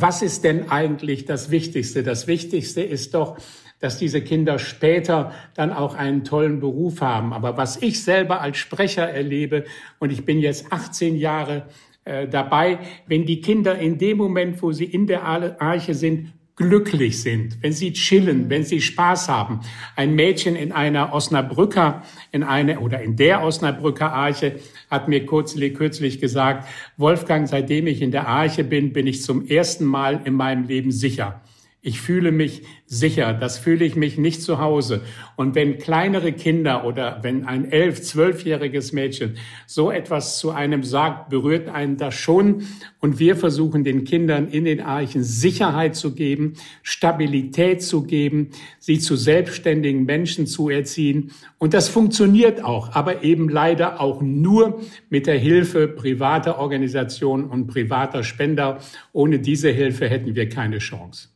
was 0.00 0.22
ist 0.22 0.44
denn 0.44 0.70
eigentlich 0.70 1.24
das 1.24 1.50
Wichtigste? 1.50 2.02
Das 2.02 2.26
Wichtigste 2.26 2.82
ist 2.82 3.14
doch, 3.14 3.36
dass 3.78 3.98
diese 3.98 4.22
Kinder 4.22 4.58
später 4.58 5.32
dann 5.54 5.72
auch 5.72 5.94
einen 5.94 6.24
tollen 6.24 6.60
Beruf 6.60 7.00
haben. 7.00 7.32
Aber 7.32 7.56
was 7.56 7.82
ich 7.82 8.02
selber 8.02 8.40
als 8.40 8.56
Sprecher 8.56 9.08
erlebe, 9.08 9.64
und 9.98 10.10
ich 10.12 10.24
bin 10.24 10.38
jetzt 10.38 10.72
18 10.72 11.16
Jahre 11.16 11.66
äh, 12.04 12.26
dabei, 12.26 12.78
wenn 13.06 13.26
die 13.26 13.40
Kinder 13.40 13.78
in 13.78 13.98
dem 13.98 14.16
Moment, 14.16 14.62
wo 14.62 14.72
sie 14.72 14.86
in 14.86 15.06
der 15.06 15.24
Arche 15.24 15.94
sind, 15.94 16.32
glücklich 16.56 17.20
sind, 17.20 17.62
wenn 17.62 17.72
sie 17.72 17.92
chillen, 17.92 18.48
wenn 18.48 18.64
sie 18.64 18.80
Spaß 18.80 19.28
haben. 19.28 19.60
Ein 19.94 20.14
Mädchen 20.14 20.56
in 20.56 20.72
einer 20.72 21.12
Osnabrücker, 21.12 22.02
in 22.32 22.42
eine 22.42 22.80
oder 22.80 23.02
in 23.02 23.16
der 23.16 23.42
Osnabrücker 23.42 24.10
Arche 24.12 24.58
hat 24.90 25.06
mir 25.06 25.26
kürzlich 25.26 26.18
gesagt, 26.18 26.66
Wolfgang, 26.96 27.46
seitdem 27.46 27.86
ich 27.86 28.00
in 28.00 28.10
der 28.10 28.26
Arche 28.26 28.64
bin, 28.64 28.94
bin 28.94 29.06
ich 29.06 29.22
zum 29.22 29.46
ersten 29.46 29.84
Mal 29.84 30.22
in 30.24 30.32
meinem 30.32 30.64
Leben 30.64 30.92
sicher. 30.92 31.42
Ich 31.86 32.00
fühle 32.00 32.32
mich 32.32 32.62
sicher, 32.86 33.32
das 33.32 33.58
fühle 33.58 33.84
ich 33.84 33.94
mich 33.94 34.18
nicht 34.18 34.42
zu 34.42 34.58
Hause. 34.58 35.02
Und 35.36 35.54
wenn 35.54 35.78
kleinere 35.78 36.32
Kinder 36.32 36.84
oder 36.84 37.20
wenn 37.22 37.44
ein 37.44 37.70
elf, 37.70 38.02
zwölfjähriges 38.02 38.92
Mädchen 38.92 39.36
so 39.68 39.92
etwas 39.92 40.40
zu 40.40 40.50
einem 40.50 40.82
sagt, 40.82 41.28
berührt 41.28 41.68
einen 41.68 41.96
das 41.96 42.14
schon. 42.14 42.64
Und 42.98 43.20
wir 43.20 43.36
versuchen 43.36 43.84
den 43.84 44.02
Kindern 44.02 44.48
in 44.48 44.64
den 44.64 44.80
Archen 44.80 45.22
Sicherheit 45.22 45.94
zu 45.94 46.16
geben, 46.16 46.54
Stabilität 46.82 47.84
zu 47.84 48.02
geben, 48.02 48.50
sie 48.80 48.98
zu 48.98 49.14
selbstständigen 49.14 50.06
Menschen 50.06 50.48
zu 50.48 50.68
erziehen. 50.68 51.30
Und 51.58 51.72
das 51.72 51.88
funktioniert 51.88 52.64
auch, 52.64 52.96
aber 52.96 53.22
eben 53.22 53.48
leider 53.48 54.00
auch 54.00 54.20
nur 54.20 54.80
mit 55.08 55.28
der 55.28 55.38
Hilfe 55.38 55.86
privater 55.86 56.58
Organisationen 56.58 57.44
und 57.44 57.68
privater 57.68 58.24
Spender. 58.24 58.80
Ohne 59.12 59.38
diese 59.38 59.70
Hilfe 59.70 60.08
hätten 60.08 60.34
wir 60.34 60.48
keine 60.48 60.78
Chance. 60.78 61.28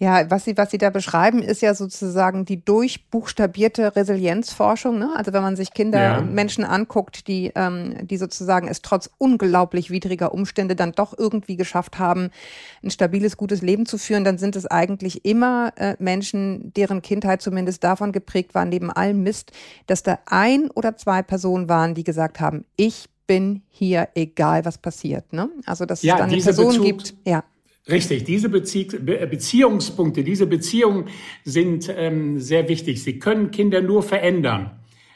Ja, 0.00 0.30
was 0.30 0.44
Sie, 0.44 0.56
was 0.56 0.70
Sie 0.70 0.78
da 0.78 0.90
beschreiben, 0.90 1.42
ist 1.42 1.60
ja 1.60 1.74
sozusagen 1.74 2.44
die 2.44 2.64
durchbuchstabierte 2.64 3.96
Resilienzforschung. 3.96 4.96
Ne? 4.96 5.10
Also 5.16 5.32
wenn 5.32 5.42
man 5.42 5.56
sich 5.56 5.72
Kinder 5.74 6.00
ja. 6.00 6.18
und 6.18 6.32
Menschen 6.34 6.64
anguckt, 6.64 7.26
die, 7.26 7.50
ähm, 7.56 8.06
die 8.06 8.16
sozusagen 8.16 8.68
es 8.68 8.80
trotz 8.80 9.10
unglaublich 9.18 9.90
widriger 9.90 10.32
Umstände 10.32 10.76
dann 10.76 10.92
doch 10.92 11.18
irgendwie 11.18 11.56
geschafft 11.56 11.98
haben, 11.98 12.30
ein 12.84 12.90
stabiles, 12.90 13.36
gutes 13.36 13.60
Leben 13.60 13.86
zu 13.86 13.98
führen, 13.98 14.22
dann 14.22 14.38
sind 14.38 14.54
es 14.54 14.66
eigentlich 14.66 15.24
immer 15.24 15.72
äh, 15.76 15.96
Menschen, 15.98 16.72
deren 16.74 17.02
Kindheit 17.02 17.42
zumindest 17.42 17.82
davon 17.82 18.12
geprägt 18.12 18.54
war, 18.54 18.64
neben 18.64 18.92
allem 18.92 19.24
Mist, 19.24 19.50
dass 19.88 20.04
da 20.04 20.20
ein 20.26 20.70
oder 20.70 20.96
zwei 20.96 21.22
Personen 21.22 21.68
waren, 21.68 21.94
die 21.94 22.04
gesagt 22.04 22.38
haben, 22.38 22.64
ich 22.76 23.08
bin 23.26 23.62
hier, 23.68 24.08
egal 24.14 24.64
was 24.64 24.78
passiert. 24.78 25.32
Ne? 25.32 25.50
Also 25.66 25.86
dass 25.86 26.02
ja, 26.02 26.14
es 26.14 26.20
dann 26.20 26.30
eine 26.30 26.42
Person 26.42 26.68
Bezug, 26.68 26.84
gibt. 26.84 27.14
Ja. 27.24 27.42
Richtig, 27.88 28.24
diese 28.24 28.50
Bezie 28.50 28.84
Beziehungspunkte, 28.84 30.22
diese 30.22 30.46
Beziehungen 30.46 31.06
sind 31.44 31.92
ähm, 31.96 32.38
sehr 32.38 32.68
wichtig. 32.68 33.02
Sie 33.02 33.18
können 33.18 33.50
Kinder 33.50 33.80
nur 33.80 34.02
verändern, 34.02 34.72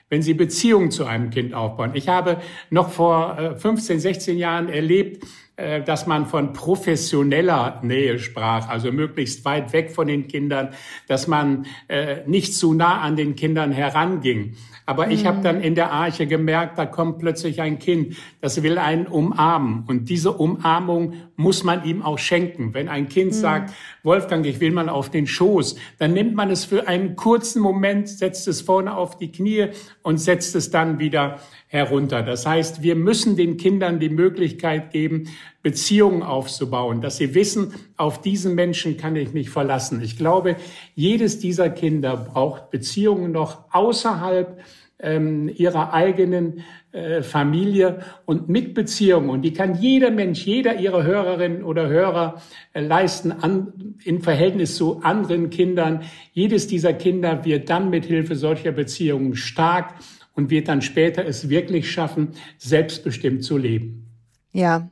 wenn 0.09 0.23
sie 0.23 0.33
Beziehungen 0.33 0.91
zu 0.91 1.05
einem 1.05 1.29
Kind 1.29 1.53
aufbauen. 1.53 1.91
Ich 1.95 2.09
habe 2.09 2.41
noch 2.71 2.91
vor 2.91 3.39
äh, 3.39 3.57
15, 3.57 4.01
16 4.01 4.39
Jahren 4.39 4.71
erlebt, 4.71 5.23
äh, 5.23 5.52
dass 5.85 6.07
man 6.07 6.27
von 6.27 6.53
professioneller 6.53 7.81
Nähe 7.83 8.19
sprach, 8.19 8.69
also 8.69 8.91
möglichst 8.93 9.45
weit 9.45 9.73
weg 9.73 9.91
von 9.91 10.09
den 10.09 10.29
Kindern, 10.29 10.71
dass 11.09 11.27
man 11.27 11.67
äh, 11.89 12.19
nicht 12.27 12.55
zu 12.55 12.75
nah 12.75 13.01
an 13.01 13.17
den 13.17 13.37
Kindern 13.37 13.73
heranging. 13.73 14.57
Aber 14.85 15.11
ich 15.11 15.27
habe 15.27 15.43
dann 15.43 15.61
in 15.61 15.77
der 15.77 15.93
Arche 15.93 16.27
gemerkt, 16.27 16.77
da 16.77 16.87
kommt 16.87 17.21
plötzlich 17.21 17.61
ein 17.61 17.79
Kind, 17.79 18.17
das 18.41 18.63
will 18.63 18.79
einen 18.79 19.07
umarmen. 19.07 19.85
Und 19.87 20.09
diese 20.09 20.33
Umarmung 20.33 21.15
muss 21.37 21.63
man 21.63 21.85
ihm 21.85 22.03
auch 22.03 22.19
schenken. 22.19 22.75
Wenn 22.75 22.89
ein 22.89 23.09
Kind 23.09 23.31
mhm. 23.33 23.37
sagt, 23.37 23.75
Wolfgang, 24.03 24.45
ich 24.45 24.59
will 24.59 24.73
mal 24.73 24.89
auf 24.89 25.09
den 25.09 25.29
Schoß, 25.29 25.77
dann 25.99 26.13
nimmt 26.13 26.35
man 26.35 26.51
es 26.51 26.65
für 26.65 26.89
einen 26.89 27.15
kurzen 27.15 27.63
Moment, 27.63 28.09
setzt 28.09 28.49
es 28.49 28.61
vorne 28.61 28.97
auf 28.97 29.17
die 29.17 29.31
Knie 29.31 29.69
und 30.03 30.19
setzt 30.19 30.57
es 30.57 30.71
dann 30.71 30.99
wieder 30.99 31.39
herunter. 31.73 32.23
Das 32.23 32.45
heißt, 32.45 32.83
wir 32.83 32.95
müssen 32.97 33.35
den 33.35 33.57
Kindern 33.57 33.99
die 33.99 34.11
Möglichkeit 34.11 34.91
geben, 34.91 35.31
Beziehungen 35.63 36.23
aufzubauen, 36.23 37.01
dass 37.01 37.17
sie 37.17 37.35
wissen, 37.35 37.73
auf 37.97 38.21
diesen 38.21 38.55
Menschen 38.55 38.99
kann 38.99 39.17
ich 39.17 39.33
mich 39.33 39.49
verlassen. 39.49 40.03
Ich 40.03 40.19
glaube, 40.19 40.57
jedes 40.95 41.39
dieser 41.39 41.71
Kinder 41.71 42.15
braucht 42.15 42.71
Beziehungen 42.71 43.33
noch 43.33 43.73
außerhalb 43.73 44.61
ähm, 44.99 45.49
ihrer 45.49 45.95
eigenen 45.95 46.63
äh, 46.93 47.23
Familie 47.23 48.01
und 48.27 48.51
mit 48.51 48.75
Beziehungen. 48.75 49.31
Und 49.31 49.41
die 49.41 49.55
kann 49.55 49.81
jeder 49.81 50.11
Mensch, 50.11 50.45
jeder 50.45 50.79
ihrer 50.79 51.05
Hörerinnen 51.05 51.65
oder 51.65 51.89
Hörer 51.89 52.43
äh, 52.75 52.83
leisten 52.83 53.33
an, 53.33 53.97
in 54.05 54.21
Verhältnis 54.21 54.77
zu 54.77 55.01
anderen 55.01 55.49
Kindern. 55.49 56.03
Jedes 56.35 56.67
dieser 56.67 56.93
Kinder 56.93 57.47
wird 57.47 57.71
dann 57.71 57.89
mit 57.89 58.05
Hilfe 58.05 58.37
solcher 58.37 58.73
Beziehungen 58.73 59.37
stark 59.37 59.95
und 60.35 60.51
wird 60.51 60.69
dann 60.69 60.83
später 60.83 61.25
es 61.27 61.49
wirklich 61.49 61.91
schaffen, 61.91 62.29
selbstbestimmt 62.59 63.45
zu 63.45 63.59
leben. 63.59 64.07
Ja. 64.53 64.89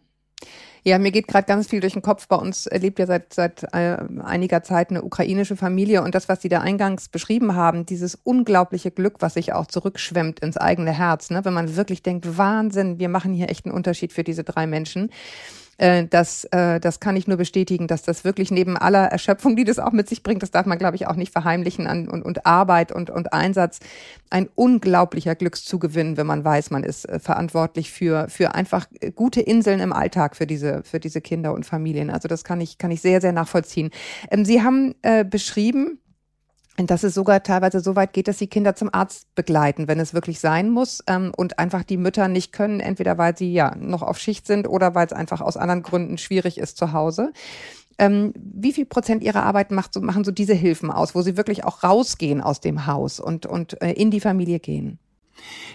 Ja, 0.83 0.99
mir 0.99 1.11
geht 1.11 1.29
gerade 1.29 1.47
ganz 1.47 1.67
viel 1.69 1.81
durch 1.81 1.93
den 1.93 2.01
Kopf. 2.01 2.27
Bei 2.27 2.37
uns 2.37 2.67
lebt 2.73 2.99
ja 2.99 3.07
seit, 3.07 3.35
seit 3.35 3.65
äh, 3.75 3.99
einiger 4.25 4.63
Zeit 4.63 4.89
eine 4.89 5.03
ukrainische 5.03 5.55
Familie 5.55 6.03
und 6.03 6.15
das, 6.15 6.29
was 6.31 6.41
Sie 6.41 6.49
da 6.49 6.61
eingangs 6.61 7.11
beschrieben 7.11 7.55
haben, 7.55 7.85
dieses 7.85 8.15
unglaubliche 8.15 8.91
Glück, 8.91 9.17
was 9.21 9.35
sich 9.35 9.53
auch 9.53 9.67
zurückschwemmt 9.67 10.41
ins 10.41 10.57
eigene 10.57 10.93
Herz, 10.93 11.29
ne? 11.29 11.45
wenn 11.45 11.53
man 11.53 11.77
wirklich 11.77 12.03
denkt, 12.03 12.39
Wahnsinn, 12.39 12.99
wir 12.99 13.11
machen 13.11 13.35
hier 13.35 13.51
echt 13.51 13.67
einen 13.67 13.75
Unterschied 13.75 14.15
für 14.15 14.25
diese 14.25 14.43
drei 14.43 14.67
Menschen. 14.67 15.11
Äh, 15.81 16.07
das, 16.07 16.45
äh, 16.45 16.79
das 16.79 17.01
kann 17.01 17.17
ich 17.17 17.27
nur 17.27 17.39
bestätigen, 17.39 17.87
dass 17.87 18.03
das 18.03 18.23
wirklich 18.23 18.51
neben 18.51 18.77
aller 18.77 19.07
Erschöpfung, 19.07 19.57
die 19.57 19.65
das 19.65 19.79
auch 19.79 19.93
mit 19.93 20.11
sich 20.11 20.23
bringt, 20.23 20.43
das 20.43 20.51
darf 20.51 20.67
man, 20.67 20.79
glaube 20.79 20.97
ich, 20.97 21.07
auch 21.07 21.17
nicht 21.17 21.33
verheimlichen, 21.33 21.87
an, 21.87 22.07
und, 22.07 22.23
und 22.23 22.45
Arbeit 22.45 22.93
und, 22.93 23.09
und 23.09 23.33
Einsatz, 23.33 23.79
ein 24.29 24.51
unglaublicher 24.55 25.35
Glückszugewinn, 25.35 26.19
wenn 26.19 26.27
man 26.27 26.45
weiß, 26.45 26.71
man 26.71 26.85
ist 26.85 27.09
äh, 27.09 27.19
verantwortlich 27.19 27.91
für, 27.91 28.29
für 28.29 28.55
einfach 28.55 28.89
gute 29.15 29.41
Inseln 29.41 29.81
im 29.81 29.95
Alltag 29.95 30.37
für 30.37 30.47
diese, 30.47 30.83
für 30.83 31.01
diese 31.01 31.23
Kinder 31.23 31.55
und 31.55 31.65
Familien. 31.65 32.11
Also 32.11 32.29
das 32.29 32.45
kann 32.45 32.61
ich, 32.61 32.77
kann 32.77 32.91
ich 32.91 33.01
sehr, 33.01 33.23
sehr 33.23 33.33
nachvollziehen. 33.33 33.91
Ähm, 34.31 34.45
Sie 34.45 34.63
haben 34.63 34.95
äh, 35.01 35.25
beschrieben, 35.25 35.99
dass 36.87 37.03
es 37.03 37.15
sogar 37.15 37.43
teilweise 37.43 37.81
so 37.81 37.97
weit 37.97 38.13
geht, 38.13 38.29
dass 38.29 38.39
sie 38.39 38.47
Kinder 38.47 38.75
zum 38.75 38.93
Arzt 38.93 39.35
begleiten, 39.35 39.89
wenn 39.89 40.01
es 40.01 40.15
wirklich 40.15 40.41
sein 40.41 40.71
muss 40.71 41.03
ähm, 41.07 41.33
und 41.37 41.59
einfach 41.59 41.83
die 41.83 41.97
Mütter 41.97 42.29
nicht 42.29 42.53
können, 42.53 42.81
entweder 42.81 43.19
weil 43.19 43.37
sie 43.37 43.53
ja 43.53 43.75
noch 43.77 44.03
auf 44.03 44.19
Schicht 44.19 44.47
sind 44.47 44.69
oder 44.69 44.95
weil 44.95 45.07
es 45.07 45.13
einfach 45.13 45.41
aus 45.41 45.57
anderen 45.57 45.83
Gründen 45.83 46.19
schwierig 46.19 46.59
ist 46.59 46.77
zu 46.77 46.93
Hause. 46.93 47.33
Ähm, 47.99 48.33
wie 48.35 48.73
viel 48.73 48.87
Prozent 48.87 49.23
ihrer 49.23 49.43
Arbeit 49.43 49.71
macht 49.71 49.93
so, 49.93 50.01
machen 50.01 50.25
so 50.25 50.31
diese 50.31 50.55
Hilfen 50.55 50.91
aus, 50.91 51.15
wo 51.15 51.23
sie 51.23 51.37
wirklich 51.37 51.65
auch 51.65 51.83
rausgehen 51.83 52.41
aus 52.41 52.61
dem 52.61 52.87
Haus 52.87 53.21
und, 53.21 53.47
und 53.47 53.81
äh, 53.83 53.93
in 53.93 54.11
die 54.11 54.21
Familie 54.21 54.59
gehen? 54.59 54.99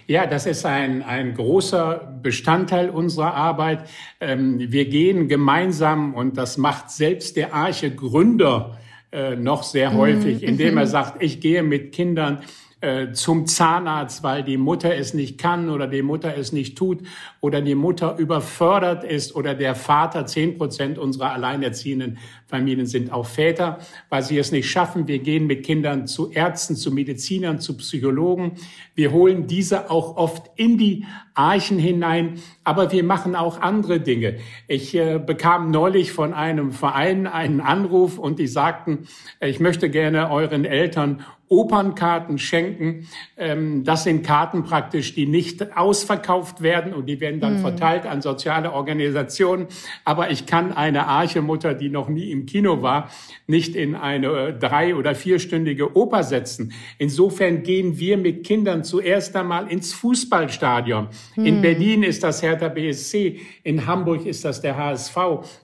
Ja, 0.07 0.27
das 0.27 0.45
ist 0.45 0.65
ein, 0.65 1.01
ein 1.03 1.33
großer 1.33 2.19
Bestandteil 2.21 2.89
unserer 2.89 3.33
Arbeit. 3.33 3.87
Ähm, 4.19 4.59
wir 4.59 4.85
gehen 4.85 5.27
gemeinsam 5.27 6.13
und 6.13 6.37
das 6.37 6.57
macht 6.57 6.91
selbst 6.91 7.35
der 7.35 7.53
Arche 7.53 7.93
Gründer 7.93 8.77
äh, 9.15 9.35
noch 9.37 9.63
sehr 9.63 9.93
häufig, 9.93 10.41
mhm. 10.41 10.47
indem 10.49 10.77
er 10.77 10.87
sagt, 10.87 11.23
ich 11.23 11.39
gehe 11.39 11.63
mit 11.63 11.93
Kindern 11.93 12.39
äh, 12.81 13.13
zum 13.13 13.47
Zahnarzt, 13.47 14.21
weil 14.23 14.43
die 14.43 14.57
Mutter 14.57 14.93
es 14.93 15.13
nicht 15.13 15.37
kann 15.37 15.69
oder 15.69 15.87
die 15.87 16.01
Mutter 16.01 16.35
es 16.37 16.51
nicht 16.51 16.77
tut 16.77 16.99
oder 17.45 17.61
die 17.61 17.75
Mutter 17.75 18.17
überfördert 18.17 19.03
ist 19.03 19.35
oder 19.35 19.53
der 19.53 19.75
Vater, 19.75 20.25
zehn 20.25 20.57
Prozent 20.57 20.97
unserer 20.97 21.31
alleinerziehenden 21.31 22.17
Familien 22.47 22.87
sind 22.87 23.11
auch 23.11 23.27
Väter, 23.27 23.77
weil 24.09 24.23
sie 24.23 24.39
es 24.39 24.51
nicht 24.51 24.67
schaffen. 24.67 25.07
Wir 25.07 25.19
gehen 25.19 25.45
mit 25.45 25.63
Kindern 25.63 26.07
zu 26.07 26.31
Ärzten, 26.31 26.75
zu 26.75 26.91
Medizinern, 26.91 27.59
zu 27.59 27.77
Psychologen. 27.77 28.53
Wir 28.95 29.11
holen 29.11 29.45
diese 29.45 29.91
auch 29.91 30.17
oft 30.17 30.49
in 30.55 30.79
die 30.79 31.05
Archen 31.35 31.77
hinein, 31.77 32.39
aber 32.63 32.91
wir 32.91 33.03
machen 33.03 33.35
auch 33.35 33.61
andere 33.61 33.99
Dinge. 33.99 34.37
Ich 34.67 34.95
äh, 34.95 35.19
bekam 35.19 35.69
neulich 35.69 36.13
von 36.13 36.33
einem 36.33 36.71
Verein 36.71 37.27
einen 37.27 37.61
Anruf 37.61 38.17
und 38.17 38.39
die 38.39 38.47
sagten, 38.47 39.07
ich 39.39 39.59
möchte 39.59 39.91
gerne 39.91 40.31
euren 40.31 40.65
Eltern 40.65 41.23
Opernkarten 41.47 42.39
schenken. 42.39 43.07
Ähm, 43.37 43.83
das 43.83 44.03
sind 44.03 44.25
Karten 44.25 44.63
praktisch, 44.63 45.13
die 45.13 45.27
nicht 45.27 45.77
ausverkauft 45.77 46.61
werden 46.61 46.93
und 46.93 47.05
die 47.05 47.19
werden 47.19 47.34
dann 47.39 47.57
mhm. 47.57 47.61
verteilt 47.61 48.05
an 48.05 48.21
soziale 48.21 48.73
Organisationen. 48.73 49.67
Aber 50.03 50.31
ich 50.31 50.45
kann 50.45 50.71
eine 50.71 51.07
Archemutter, 51.07 51.73
die 51.73 51.89
noch 51.89 52.09
nie 52.09 52.31
im 52.31 52.45
Kino 52.45 52.81
war, 52.81 53.09
nicht 53.47 53.75
in 53.75 53.95
eine 53.95 54.27
äh, 54.27 54.53
drei- 54.53 54.95
oder 54.95 55.15
vierstündige 55.15 55.95
Oper 55.95 56.23
setzen. 56.23 56.73
Insofern 56.97 57.63
gehen 57.63 57.99
wir 57.99 58.17
mit 58.17 58.45
Kindern 58.45 58.83
zuerst 58.83 59.35
einmal 59.35 59.71
ins 59.71 59.93
Fußballstadion. 59.93 61.09
Mhm. 61.35 61.45
In 61.45 61.61
Berlin 61.61 62.03
ist 62.03 62.23
das 62.23 62.41
Hertha 62.41 62.69
BSC, 62.69 63.39
in 63.63 63.85
Hamburg 63.85 64.25
ist 64.25 64.45
das 64.45 64.61
der 64.61 64.77
HSV 64.77 65.17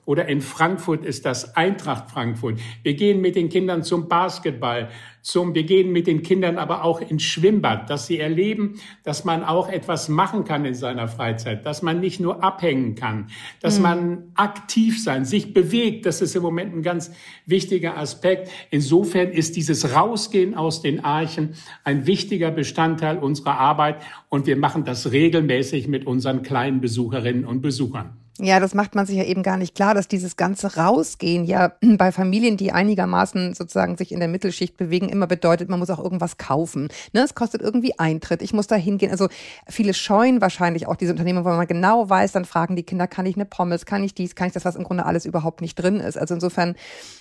oder 0.05 0.27
in 0.27 0.41
Frankfurt 0.41 1.05
ist 1.05 1.25
das 1.25 1.55
Eintracht 1.55 2.11
Frankfurt. 2.11 2.59
Wir 2.83 2.93
gehen 2.93 3.21
mit 3.21 3.35
den 3.35 3.49
Kindern 3.49 3.83
zum 3.83 4.07
Basketball 4.07 4.89
zum 5.21 5.53
Begehen 5.53 5.91
mit 5.91 6.07
den 6.07 6.23
Kindern, 6.23 6.57
aber 6.57 6.83
auch 6.83 7.01
ins 7.01 7.23
Schwimmbad, 7.23 7.89
dass 7.89 8.07
sie 8.07 8.19
erleben, 8.19 8.79
dass 9.03 9.25
man 9.25 9.43
auch 9.43 9.69
etwas 9.69 10.09
machen 10.09 10.43
kann 10.45 10.65
in 10.65 10.73
seiner 10.73 11.07
Freizeit, 11.07 11.65
dass 11.65 11.81
man 11.81 11.99
nicht 11.99 12.19
nur 12.19 12.43
abhängen 12.43 12.95
kann, 12.95 13.27
dass 13.61 13.77
mhm. 13.77 13.83
man 13.83 14.23
aktiv 14.35 15.03
sein, 15.03 15.25
sich 15.25 15.53
bewegt. 15.53 16.05
Das 16.05 16.21
ist 16.21 16.35
im 16.35 16.41
Moment 16.41 16.75
ein 16.75 16.83
ganz 16.83 17.11
wichtiger 17.45 17.97
Aspekt. 17.97 18.49
Insofern 18.69 19.29
ist 19.29 19.55
dieses 19.55 19.95
Rausgehen 19.95 20.55
aus 20.55 20.81
den 20.81 21.03
Archen 21.03 21.55
ein 21.83 22.07
wichtiger 22.07 22.51
Bestandteil 22.51 23.17
unserer 23.17 23.57
Arbeit 23.59 24.01
und 24.29 24.47
wir 24.47 24.57
machen 24.57 24.85
das 24.85 25.11
regelmäßig 25.11 25.87
mit 25.87 26.07
unseren 26.07 26.41
kleinen 26.41 26.81
Besucherinnen 26.81 27.45
und 27.45 27.61
Besuchern. 27.61 28.20
Ja, 28.43 28.59
das 28.59 28.73
macht 28.73 28.95
man 28.95 29.05
sich 29.05 29.17
ja 29.17 29.23
eben 29.23 29.43
gar 29.43 29.57
nicht 29.57 29.75
klar, 29.75 29.93
dass 29.93 30.07
dieses 30.07 30.35
ganze 30.35 30.75
Rausgehen 30.75 31.45
ja 31.45 31.73
bei 31.81 32.11
Familien, 32.11 32.57
die 32.57 32.71
einigermaßen 32.71 33.53
sozusagen 33.53 33.97
sich 33.97 34.11
in 34.11 34.19
der 34.19 34.27
Mittelschicht 34.27 34.77
bewegen, 34.77 35.09
immer 35.09 35.27
bedeutet, 35.27 35.69
man 35.69 35.77
muss 35.77 35.91
auch 35.91 36.03
irgendwas 36.03 36.39
kaufen. 36.39 36.87
Ne, 37.13 37.21
es 37.21 37.35
kostet 37.35 37.61
irgendwie 37.61 37.99
Eintritt, 37.99 38.41
ich 38.41 38.51
muss 38.51 38.65
da 38.65 38.75
hingehen. 38.75 39.11
Also 39.11 39.27
viele 39.67 39.93
scheuen 39.93 40.41
wahrscheinlich 40.41 40.87
auch 40.87 40.95
diese 40.95 41.11
Unternehmen, 41.11 41.45
weil 41.45 41.55
man 41.55 41.67
genau 41.67 42.09
weiß, 42.09 42.31
dann 42.31 42.45
fragen 42.45 42.75
die 42.75 42.81
Kinder, 42.81 43.05
kann 43.05 43.27
ich 43.27 43.35
eine 43.35 43.45
Pommes, 43.45 43.85
kann 43.85 44.03
ich 44.03 44.15
dies, 44.15 44.33
kann 44.33 44.47
ich 44.47 44.53
das, 44.53 44.65
was 44.65 44.75
im 44.75 44.85
Grunde 44.85 45.05
alles 45.05 45.27
überhaupt 45.27 45.61
nicht 45.61 45.75
drin 45.75 45.99
ist. 45.99 46.17
Also 46.17 46.33
insofern, 46.33 46.73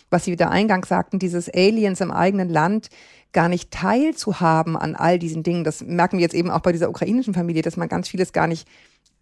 was 0.08 0.24
Sie 0.24 0.32
wieder 0.32 0.50
eingangs 0.50 0.88
sagten, 0.88 1.18
dieses 1.18 1.52
Aliens 1.52 2.00
im 2.00 2.12
eigenen 2.12 2.48
Land, 2.48 2.88
gar 3.32 3.50
nicht 3.50 3.70
teilzuhaben 3.70 4.74
an 4.74 4.96
all 4.96 5.18
diesen 5.18 5.42
Dingen. 5.42 5.64
Das 5.64 5.82
merken 5.82 6.16
wir 6.16 6.22
jetzt 6.22 6.34
eben 6.34 6.50
auch 6.50 6.60
bei 6.60 6.72
dieser 6.72 6.88
ukrainischen 6.88 7.34
Familie, 7.34 7.62
dass 7.62 7.76
man 7.76 7.88
ganz 7.88 8.08
vieles 8.08 8.32
gar 8.32 8.46
nicht 8.46 8.66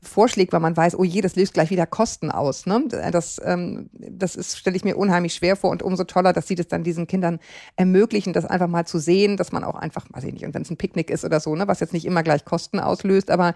vorschlägt, 0.00 0.52
weil 0.52 0.60
man 0.60 0.76
weiß, 0.76 0.96
oh 0.96 1.04
je, 1.04 1.20
das 1.20 1.34
löst 1.34 1.54
gleich 1.54 1.70
wieder 1.70 1.86
Kosten 1.86 2.30
aus. 2.30 2.66
Ne? 2.66 2.84
Das, 2.88 3.40
ähm, 3.44 3.90
das 3.92 4.36
ist, 4.36 4.56
stelle 4.56 4.76
ich 4.76 4.84
mir 4.84 4.96
unheimlich 4.96 5.34
schwer 5.34 5.56
vor 5.56 5.70
und 5.70 5.82
umso 5.82 6.04
toller, 6.04 6.32
dass 6.32 6.46
sie 6.46 6.54
das 6.54 6.68
dann 6.68 6.84
diesen 6.84 7.06
Kindern 7.06 7.40
ermöglichen, 7.76 8.32
das 8.32 8.44
einfach 8.44 8.68
mal 8.68 8.86
zu 8.86 8.98
sehen, 8.98 9.36
dass 9.36 9.50
man 9.50 9.64
auch 9.64 9.74
einfach, 9.74 10.06
weiß 10.10 10.24
ich 10.24 10.32
nicht, 10.32 10.44
und 10.44 10.54
wenn 10.54 10.62
es 10.62 10.70
ein 10.70 10.76
Picknick 10.76 11.10
ist 11.10 11.24
oder 11.24 11.40
so, 11.40 11.54
ne, 11.56 11.66
was 11.66 11.80
jetzt 11.80 11.92
nicht 11.92 12.04
immer 12.04 12.22
gleich 12.22 12.44
Kosten 12.44 12.78
auslöst, 12.78 13.30
aber 13.30 13.54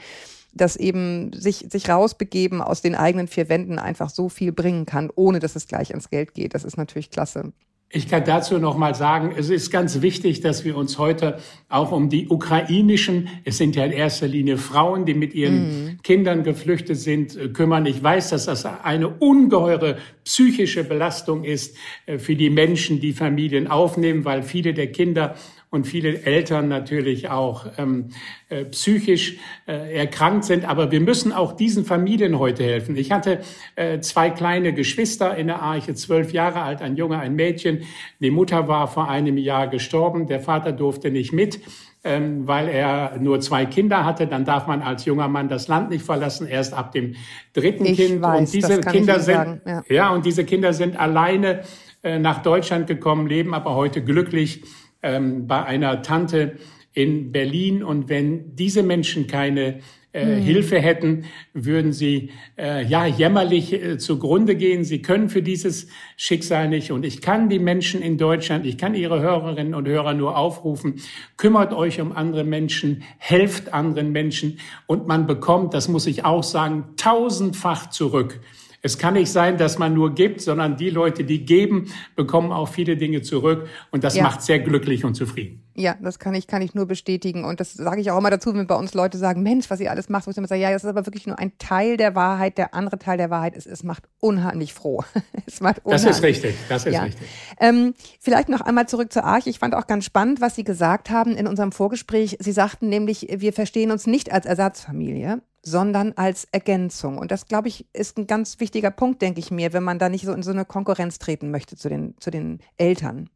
dass 0.53 0.77
eben 0.77 1.33
sich, 1.33 1.67
sich 1.71 1.89
rausbegeben 1.89 2.61
aus 2.61 2.83
den 2.83 2.95
eigenen 2.95 3.29
vier 3.29 3.49
Wänden 3.49 3.79
einfach 3.79 4.11
so 4.11 4.29
viel 4.29 4.53
bringen 4.53 4.85
kann, 4.85 5.11
ohne 5.15 5.39
dass 5.39 5.57
es 5.57 5.67
gleich 5.67 5.91
ans 5.91 6.11
Geld 6.11 6.35
geht. 6.35 6.55
Das 6.55 6.65
ist 6.65 6.77
natürlich 6.77 7.11
klasse. 7.11 7.53
Ich 7.95 8.09
kann 8.09 8.25
dazu 8.25 8.59
noch 8.59 8.79
mal 8.79 8.95
sagen, 8.95 9.35
es 9.37 9.51
ist 9.51 9.71
ganz 9.71 10.01
wichtig, 10.01 10.41
dass 10.41 10.65
wir 10.65 10.79
uns 10.79 10.97
heute 10.97 11.39
auch 11.69 11.93
um 11.93 12.09
die 12.09 12.27
ukrainischen, 12.27 13.29
es 13.45 13.59
sind 13.59 13.77
ja 13.77 13.85
in 13.85 13.93
erster 13.93 14.27
Linie 14.27 14.57
Frauen, 14.57 15.05
die 15.05 15.13
mit 15.13 15.35
ihren 15.35 15.85
mhm. 15.85 16.03
Kindern 16.03 16.43
geflüchtet 16.43 16.97
sind, 16.97 17.37
äh, 17.37 17.49
kümmern. 17.51 17.85
Ich 17.85 18.03
weiß, 18.03 18.31
dass 18.31 18.47
das 18.47 18.65
eine 18.65 19.09
ungeheure 19.09 19.99
psychische 20.25 20.85
Belastung 20.85 21.45
ist 21.45 21.77
äh, 22.07 22.17
für 22.17 22.35
die 22.35 22.49
Menschen, 22.49 22.99
die 22.99 23.13
Familien 23.13 23.67
aufnehmen, 23.67 24.25
weil 24.25 24.43
viele 24.43 24.73
der 24.73 24.91
Kinder 24.91 25.35
und 25.73 25.87
viele 25.87 26.23
Eltern 26.25 26.69
natürlich 26.69 27.31
auch 27.31 27.65
ähm, 27.79 28.11
äh, 28.51 28.67
psychisch 28.67 29.39
äh, 29.67 29.97
erkrankt 29.97 30.45
sind. 30.45 30.69
Aber 30.69 30.91
wir 30.91 31.01
müssen 31.01 31.33
auch 31.33 31.55
diesen 31.55 31.87
Familien 31.87 32.39
heute 32.39 32.63
helfen. 32.63 32.95
Ich 32.95 33.11
hatte 33.11 33.41
äh, 33.75 33.99
zwei 34.01 34.29
kleine 34.29 34.75
Geschwister 34.75 35.35
in 35.35 35.47
der 35.47 35.63
Arche, 35.63 35.95
zwölf 35.95 36.35
Jahre 36.35 36.61
alt, 36.61 36.83
ein 36.83 36.97
Junge, 36.97 37.19
ein 37.19 37.35
Mädchen. 37.35 37.85
Die 38.21 38.31
Mutter 38.31 38.69
war 38.69 38.87
vor 38.87 39.09
einem 39.09 39.39
Jahr 39.39 39.67
gestorben, 39.67 40.27
der 40.27 40.41
Vater 40.41 40.73
durfte 40.73 41.11
nicht 41.11 41.33
mit. 41.33 41.59
Ähm, 42.05 42.49
weil 42.49 42.69
er 42.69 43.17
nur 43.21 43.41
zwei 43.41 43.65
Kinder 43.65 44.05
hatte, 44.05 44.27
dann 44.27 44.45
darf 44.45 44.67
man 44.67 44.83
als 44.83 45.05
junger 45.05 45.29
Mann 45.29 45.49
das 45.49 45.69
Land 45.69 45.89
nicht 45.91 46.05
verlassen, 46.05 46.49
erst 46.49 46.75
ab 46.75 46.91
dem 46.91 47.15
dritten 47.53 47.85
ich 47.85 47.97
Kind. 47.97 48.21
Weiß, 48.21 48.41
und 48.41 48.53
diese 48.53 48.81
Kinder 48.81 49.21
sind, 49.21 49.61
ja. 49.65 49.83
ja. 49.89 50.11
und 50.11 50.27
diese 50.27 50.45
Kinder 50.45 50.73
sind 50.73 50.99
alleine 50.99 51.61
äh, 52.03 52.19
nach 52.19 52.43
Deutschland 52.43 52.89
gekommen, 52.89 53.29
leben 53.29 53.55
aber 53.55 53.77
heute 53.77 54.03
glücklich 54.03 54.65
ähm, 55.03 55.47
bei 55.47 55.65
einer 55.65 56.03
Tante 56.03 56.57
in 56.93 57.33
Berlin. 57.33 57.83
Und 57.83 58.09
wenn 58.09 58.55
diese 58.55 58.83
Menschen 58.83 59.27
keine 59.27 59.81
äh, 60.15 60.37
hm. 60.37 60.43
Hilfe 60.43 60.79
hätten, 60.79 61.25
würden 61.55 61.93
sie 61.93 62.33
äh, 62.59 62.85
ja 62.85 63.07
jämmerlich 63.07 63.73
äh, 63.73 63.97
zugrunde 63.97 64.57
gehen. 64.57 64.85
Sie 64.85 65.01
können 65.01 65.31
für 65.31 65.41
dieses 65.41 65.89
Schicksal 66.19 66.69
nicht. 66.69 66.93
Und 66.93 67.07
ich 67.07 67.23
kann 67.23 67.49
die 67.49 67.59
Menschen 67.59 68.03
in 68.03 68.19
Deutschland, 68.19 68.67
ich 68.67 68.77
kann 68.77 68.95
Ihre 68.95 69.21
Hörerinnen 69.23 69.75
und 69.75 69.89
Hörer 69.89 70.13
nur 70.13 70.37
aufrufen, 70.37 70.97
kümmert 71.39 71.73
euch 71.73 71.99
um 71.99 72.13
andere 72.13 72.45
Menschen, 72.45 73.05
helft 73.17 73.73
anderen 73.73 74.13
Menschen 74.13 74.59
und 74.87 75.07
man 75.07 75.27
bekommt, 75.27 75.73
das 75.73 75.89
muss 75.89 76.07
ich 76.07 76.27
auch 76.27 76.43
sagen, 76.43 76.89
tausendfach 76.97 77.89
zurück. 77.89 78.39
Es 78.85 78.99
kann 78.99 79.15
nicht 79.15 79.31
sein, 79.31 79.59
dass 79.59 79.79
man 79.79 79.95
nur 79.95 80.13
gibt, 80.13 80.41
sondern 80.41 80.77
die 80.77 80.91
Leute, 80.91 81.23
die 81.23 81.45
geben, 81.45 81.93
bekommen 82.17 82.51
auch 82.51 82.69
viele 82.69 82.97
Dinge 82.97 83.23
zurück. 83.23 83.69
Und 83.93 84.03
das 84.03 84.17
ja. 84.17 84.25
macht 84.25 84.43
sehr 84.43 84.59
glücklich 84.59 85.05
und 85.05 85.15
zufrieden. 85.15 85.63
Ja, 85.75 85.95
das 86.03 86.19
kann 86.19 86.35
ich, 86.35 86.49
kann 86.49 86.63
ich 86.63 86.75
nur 86.75 86.87
bestätigen. 86.87 87.45
Und 87.45 87.61
das 87.61 87.75
sage 87.75 88.01
ich 88.01 88.11
auch 88.11 88.19
immer 88.19 88.31
dazu, 88.31 88.53
wenn 88.53 88.67
bei 88.67 88.75
uns 88.75 88.93
Leute 88.93 89.19
sagen, 89.19 89.45
Mensch, 89.45 89.71
was 89.71 89.79
ihr 89.79 89.91
alles 89.93 90.09
macht, 90.09 90.27
wo 90.27 90.33
ich 90.33 90.37
immer 90.37 90.49
sage, 90.49 90.61
ja, 90.61 90.73
das 90.73 90.83
ist 90.83 90.91
aber 90.91 91.07
wirklich 91.07 91.29
nur 91.29 91.39
ein 91.39 91.53
Teil 91.59 91.97
der 91.97 92.17
Wahrheit. 92.17 92.59
Der 92.59 92.75
andere 92.75 92.99
Teil 92.99 93.19
der 93.19 93.31
Wahrheit 93.31 93.57
ist, 93.57 93.69
es 93.69 93.85
macht 93.85 94.03
unheimlich 94.19 94.75
froh. 94.75 95.05
es 95.47 95.61
macht 95.61 95.85
unheimlich. 95.85 96.09
Das 96.09 96.17
ist 96.17 96.23
richtig, 96.25 96.57
das 96.69 96.85
ist 96.85 96.93
ja. 96.93 97.05
richtig. 97.05 97.29
Ähm, 97.61 97.95
vielleicht 98.19 98.49
noch 98.49 98.63
einmal 98.63 98.89
zurück 98.89 99.13
zur 99.13 99.23
Arche. 99.23 99.49
Ich 99.49 99.61
fand 99.61 99.77
auch 99.77 99.87
ganz 99.87 100.05
spannend, 100.05 100.41
was 100.41 100.57
Sie 100.57 100.65
gesagt 100.65 101.09
haben 101.09 101.37
in 101.37 101.47
unserem 101.47 101.71
Vorgespräch. 101.71 102.37
Sie 102.41 102.53
sagten 102.53 102.89
nämlich, 102.89 103.29
wir 103.31 103.53
verstehen 103.53 103.93
uns 103.93 104.09
nicht 104.09 104.33
als 104.33 104.45
Ersatzfamilie, 104.45 105.41
sondern 105.63 106.13
als 106.17 106.47
Ergänzung. 106.51 107.19
Und 107.19 107.31
das, 107.31 107.47
glaube 107.47 107.69
ich, 107.69 107.87
ist 107.93 108.19
ein 108.19 108.27
ganz 108.27 108.61
wichtiger 108.61 108.91
Punkt, 108.91 109.23
denke 109.23 109.41
ich 109.41 109.51
mir, 109.51 109.73
wenn 109.73 109.85
man 109.85 109.99
da 109.99 110.09
nicht 110.09 110.25
so 110.25 110.33
in 110.33 110.43
so 110.43 110.51
eine 110.51 110.65
Konkurrenz 110.65 111.19
treten 111.19 111.51
möchte 111.51 111.77
zu 111.77 111.89
den, 111.89 112.15
zu 112.19 112.31
den 112.31 112.61
Eltern. 112.77 113.31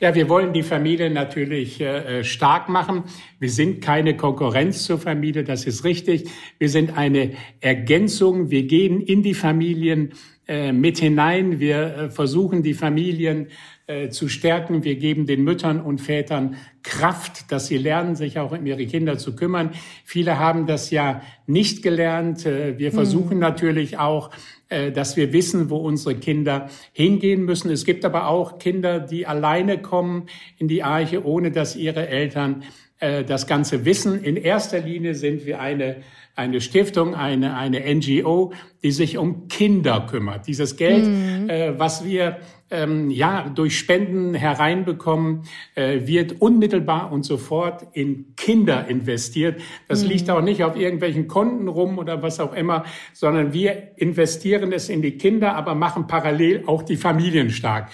Ja, 0.00 0.14
wir 0.14 0.28
wollen 0.28 0.52
die 0.52 0.62
Familie 0.62 1.10
natürlich 1.10 1.80
äh, 1.80 2.22
stark 2.22 2.68
machen. 2.68 3.04
Wir 3.40 3.50
sind 3.50 3.82
keine 3.82 4.16
Konkurrenz 4.16 4.84
zur 4.84 4.98
Familie, 4.98 5.42
das 5.42 5.64
ist 5.64 5.84
richtig. 5.84 6.30
Wir 6.58 6.68
sind 6.68 6.96
eine 6.96 7.32
Ergänzung. 7.60 8.50
Wir 8.50 8.64
gehen 8.64 9.00
in 9.00 9.22
die 9.22 9.34
Familien 9.34 10.12
mit 10.46 10.98
hinein. 10.98 11.58
Wir 11.58 11.78
äh, 11.78 12.10
versuchen, 12.10 12.62
die 12.62 12.74
Familien 12.74 13.48
äh, 13.86 14.08
zu 14.08 14.28
stärken. 14.28 14.82
Wir 14.82 14.96
geben 14.96 15.26
den 15.26 15.44
Müttern 15.44 15.78
und 15.78 16.00
Vätern 16.00 16.56
Kraft, 16.82 17.52
dass 17.52 17.66
sie 17.66 17.76
lernen, 17.76 18.16
sich 18.16 18.38
auch 18.38 18.52
um 18.52 18.64
ihre 18.64 18.86
Kinder 18.86 19.18
zu 19.18 19.36
kümmern. 19.36 19.72
Viele 20.06 20.38
haben 20.38 20.66
das 20.66 20.90
ja 20.90 21.20
nicht 21.46 21.82
gelernt. 21.82 22.46
Äh, 22.46 22.78
wir 22.78 22.88
hm. 22.88 22.94
versuchen 22.94 23.34
mhm. 23.34 23.40
natürlich 23.40 23.98
auch, 23.98 24.30
äh, 24.70 24.90
dass 24.90 25.18
wir 25.18 25.34
wissen, 25.34 25.68
wo 25.68 25.76
unsere 25.76 26.14
Kinder 26.14 26.70
hingehen 26.92 27.44
müssen. 27.44 27.70
Es 27.70 27.84
gibt 27.84 28.06
aber 28.06 28.28
auch 28.28 28.58
Kinder, 28.58 29.00
die 29.00 29.26
alleine 29.26 29.76
kommen 29.76 30.28
in 30.56 30.66
die 30.66 30.82
Arche, 30.82 31.22
ohne 31.22 31.50
dass 31.50 31.76
ihre 31.76 32.08
Eltern 32.08 32.64
das 33.00 33.46
Ganze 33.46 33.84
wissen. 33.84 34.22
In 34.22 34.36
erster 34.36 34.78
Linie 34.78 35.14
sind 35.14 35.44
wir 35.44 35.60
eine 35.60 35.96
eine 36.36 36.60
Stiftung, 36.60 37.14
eine, 37.14 37.56
eine 37.56 37.80
NGO, 37.94 38.52
die 38.82 38.90
sich 38.90 39.18
um 39.18 39.48
Kinder 39.48 40.06
kümmert. 40.10 40.46
Dieses 40.46 40.76
Geld, 40.76 41.06
mhm. 41.06 41.48
äh, 41.48 41.78
was 41.78 42.04
wir 42.04 42.38
ähm, 42.70 43.10
ja 43.10 43.48
durch 43.54 43.78
Spenden 43.78 44.34
hereinbekommen, 44.34 45.42
äh, 45.76 46.06
wird 46.06 46.40
unmittelbar 46.40 47.12
und 47.12 47.24
sofort 47.24 47.86
in 47.92 48.34
Kinder 48.36 48.88
investiert. 48.88 49.60
Das 49.86 50.02
mhm. 50.02 50.08
liegt 50.10 50.30
auch 50.30 50.42
nicht 50.42 50.64
auf 50.64 50.76
irgendwelchen 50.76 51.28
Konten 51.28 51.68
rum 51.68 51.98
oder 51.98 52.22
was 52.22 52.40
auch 52.40 52.52
immer, 52.52 52.84
sondern 53.12 53.52
wir 53.52 53.92
investieren 53.96 54.72
es 54.72 54.88
in 54.88 55.02
die 55.02 55.16
Kinder, 55.16 55.54
aber 55.54 55.74
machen 55.76 56.08
parallel 56.08 56.64
auch 56.66 56.82
die 56.82 56.96
Familien 56.96 57.50
stark. 57.50 57.90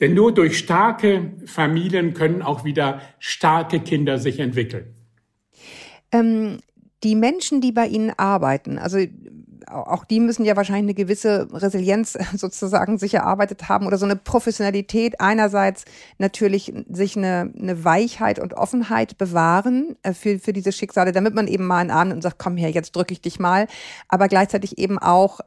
Denn 0.00 0.14
nur 0.14 0.32
durch 0.32 0.58
starke 0.58 1.32
Familien 1.44 2.14
können 2.14 2.42
auch 2.42 2.64
wieder 2.64 3.02
starke 3.18 3.80
Kinder 3.80 4.18
sich 4.18 4.40
entwickeln. 4.40 4.94
Ähm, 6.10 6.58
die 7.02 7.14
Menschen, 7.14 7.60
die 7.60 7.72
bei 7.72 7.86
Ihnen 7.86 8.12
arbeiten, 8.16 8.78
also 8.78 8.98
auch 9.72 10.04
die 10.04 10.20
müssen 10.20 10.44
ja 10.44 10.56
wahrscheinlich 10.56 10.84
eine 10.84 10.94
gewisse 10.94 11.48
Resilienz 11.52 12.18
sozusagen 12.36 12.98
sich 12.98 13.14
erarbeitet 13.14 13.68
haben 13.68 13.86
oder 13.86 13.98
so 13.98 14.04
eine 14.04 14.16
Professionalität. 14.16 15.20
Einerseits 15.20 15.84
natürlich 16.18 16.72
sich 16.90 17.16
eine, 17.16 17.52
eine 17.58 17.84
Weichheit 17.84 18.38
und 18.38 18.54
Offenheit 18.54 19.18
bewahren 19.18 19.96
äh, 20.02 20.12
für, 20.12 20.38
für 20.38 20.52
diese 20.52 20.72
Schicksale, 20.72 21.12
damit 21.12 21.34
man 21.34 21.48
eben 21.48 21.64
mal 21.64 21.78
einen 21.78 21.90
Abend 21.90 22.12
und 22.12 22.22
sagt, 22.22 22.38
komm 22.38 22.56
her, 22.56 22.70
jetzt 22.70 22.94
drücke 22.94 23.12
ich 23.12 23.20
dich 23.20 23.38
mal. 23.38 23.66
Aber 24.08 24.28
gleichzeitig 24.28 24.78
eben 24.78 24.98
auch 24.98 25.40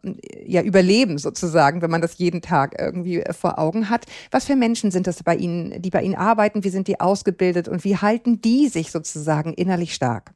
ja 0.45 0.61
überleben 0.61 1.17
sozusagen, 1.17 1.81
wenn 1.81 1.91
man 1.91 2.01
das 2.01 2.17
jeden 2.17 2.41
Tag 2.41 2.75
irgendwie 2.79 3.21
äh, 3.21 3.33
vor 3.33 3.59
Augen 3.59 3.89
hat. 3.89 4.05
Was 4.31 4.45
für 4.45 4.55
Menschen 4.55 4.91
sind 4.91 5.07
das 5.07 5.23
bei 5.23 5.35
Ihnen, 5.35 5.81
die 5.81 5.89
bei 5.89 6.01
Ihnen 6.01 6.15
arbeiten? 6.15 6.63
Wie 6.63 6.69
sind 6.69 6.87
die 6.87 6.99
ausgebildet 6.99 7.67
und 7.67 7.83
wie 7.83 7.97
halten 7.97 8.41
die 8.41 8.67
sich 8.67 8.91
sozusagen 8.91 9.53
innerlich 9.53 9.93
stark? 9.93 10.33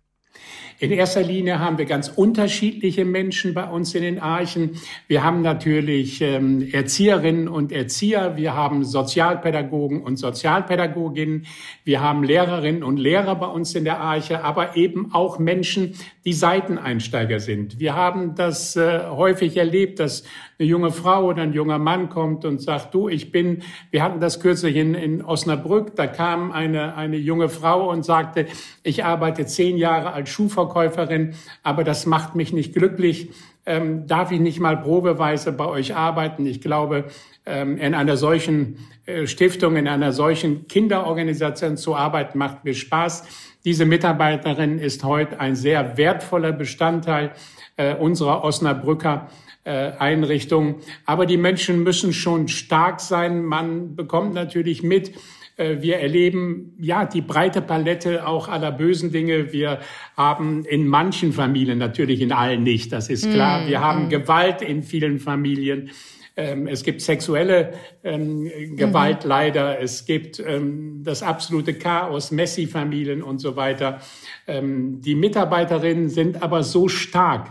In 0.82 0.92
erster 0.92 1.22
Linie 1.22 1.60
haben 1.60 1.78
wir 1.78 1.84
ganz 1.84 2.08
unterschiedliche 2.08 3.04
Menschen 3.04 3.54
bei 3.54 3.66
uns 3.66 3.94
in 3.96 4.02
den 4.02 4.20
Archen. 4.20 4.80
Wir 5.08 5.24
haben 5.24 5.42
natürlich 5.42 6.22
ähm, 6.22 6.70
Erzieherinnen 6.72 7.50
und 7.50 7.74
Erzieher, 7.74 8.38
wir 8.38 8.56
haben 8.56 8.86
Sozialpädagogen 8.86 10.02
und 10.02 10.16
Sozialpädagoginnen, 10.16 11.48
wir 11.84 12.00
haben 12.00 12.24
Lehrerinnen 12.24 12.84
und 12.84 12.96
Lehrer 12.96 13.36
bei 13.36 13.48
uns 13.48 13.76
in 13.76 13.84
der 13.84 14.00
Arche, 14.00 14.42
aber 14.42 14.78
eben 14.78 15.14
auch 15.14 15.38
Menschen, 15.38 15.96
die 16.30 16.34
Seiteneinsteiger 16.34 17.40
sind. 17.40 17.80
Wir 17.80 17.96
haben 17.96 18.36
das 18.36 18.76
äh, 18.76 19.00
häufig 19.10 19.58
erlebt, 19.58 20.00
dass 20.00 20.24
eine 20.60 20.70
junge 20.70 20.92
Frau 20.92 21.26
oder 21.26 21.42
ein 21.42 21.54
junger 21.54 21.80
Mann 21.80 22.10
kommt 22.10 22.46
und 22.46 22.62
sagt, 22.62 22.94
du, 22.94 23.10
ich 23.10 23.32
bin, 23.32 23.64
wir 23.90 24.04
hatten 24.04 24.20
das 24.20 24.40
kürzlich 24.40 24.76
in, 24.76 24.94
in 24.94 25.26
Osnabrück, 25.26 25.96
da 25.96 26.06
kam 26.06 26.52
eine, 26.52 26.96
eine 26.96 27.18
junge 27.18 27.50
Frau 27.50 27.90
und 27.90 28.06
sagte, 28.06 28.46
ich 28.84 29.04
arbeite 29.04 29.48
zehn 29.48 29.76
Jahre 29.76 30.14
als 30.14 30.30
Schuhverkäuferin, 30.30 31.34
aber 31.64 31.84
das 31.84 32.06
macht 32.06 32.36
mich 32.36 32.54
nicht 32.54 32.76
glücklich. 32.76 33.32
Ähm, 33.70 34.08
darf 34.08 34.32
ich 34.32 34.40
nicht 34.40 34.60
mal 34.60 34.78
probeweise 34.78 35.52
bei 35.52 35.68
euch 35.68 35.96
arbeiten? 35.96 36.44
Ich 36.48 36.60
glaube, 36.60 37.06
ähm, 37.46 37.78
in 37.78 37.94
einer 37.94 38.18
solchen 38.18 38.80
äh, 39.06 39.28
Stiftung, 39.28 39.76
in 39.76 39.88
einer 39.88 40.12
solchen 40.12 40.68
Kinderorganisation 40.68 41.78
zu 41.78 41.96
arbeiten, 41.96 42.40
macht 42.40 42.66
mir 42.66 42.74
Spaß. 42.74 43.26
Diese 43.66 43.86
Mitarbeiterin 43.86 44.80
ist 44.80 45.04
heute 45.04 45.40
ein 45.40 45.56
sehr 45.56 45.98
wertvoller 45.98 46.52
Bestandteil 46.52 47.30
äh, 47.78 47.94
unserer 47.94 48.44
Osnabrücker 48.44 49.30
äh, 49.66 49.92
Einrichtungen. 50.00 50.78
Aber 51.06 51.28
die 51.28 51.38
Menschen 51.38 51.84
müssen 51.84 52.12
schon 52.12 52.48
stark 52.48 53.00
sein. 53.00 53.46
Man 53.46 53.96
bekommt 53.96 54.34
natürlich 54.34 54.82
mit, 54.82 55.12
wir 55.60 55.98
erleben 55.98 56.74
ja 56.80 57.06
die 57.06 57.22
breite 57.22 57.62
Palette 57.62 58.26
auch 58.26 58.48
aller 58.48 58.72
bösen 58.72 59.12
Dinge. 59.12 59.52
Wir 59.52 59.80
haben 60.16 60.64
in 60.66 60.88
manchen 60.88 61.34
Familien, 61.34 61.78
natürlich 61.78 62.22
in 62.22 62.32
allen 62.32 62.64
nicht, 62.64 62.92
das 62.94 63.10
ist 63.10 63.30
klar. 63.30 63.62
Mm, 63.62 63.68
wir 63.68 63.82
haben 63.82 64.06
mm. 64.06 64.10
Gewalt 64.10 64.62
in 64.62 64.84
vielen 64.84 65.20
Familien. 65.20 65.92
Ähm, 66.40 66.68
es 66.68 66.84
gibt 66.84 67.02
sexuelle 67.02 67.74
ähm, 68.04 68.50
Gewalt 68.78 69.24
mhm. 69.24 69.30
leider. 69.30 69.82
Es 69.82 70.06
gibt 70.06 70.40
ähm, 70.40 71.02
das 71.04 71.22
absolute 71.22 71.74
Chaos, 71.74 72.32
Messi-Familien 72.32 73.22
und 73.22 73.40
so 73.40 73.56
weiter. 73.56 74.00
Die 74.48 75.16
Mitarbeiterinnen 75.16 76.10
sind 76.10 76.42
aber 76.42 76.64
so 76.64 76.88
stark, 76.88 77.50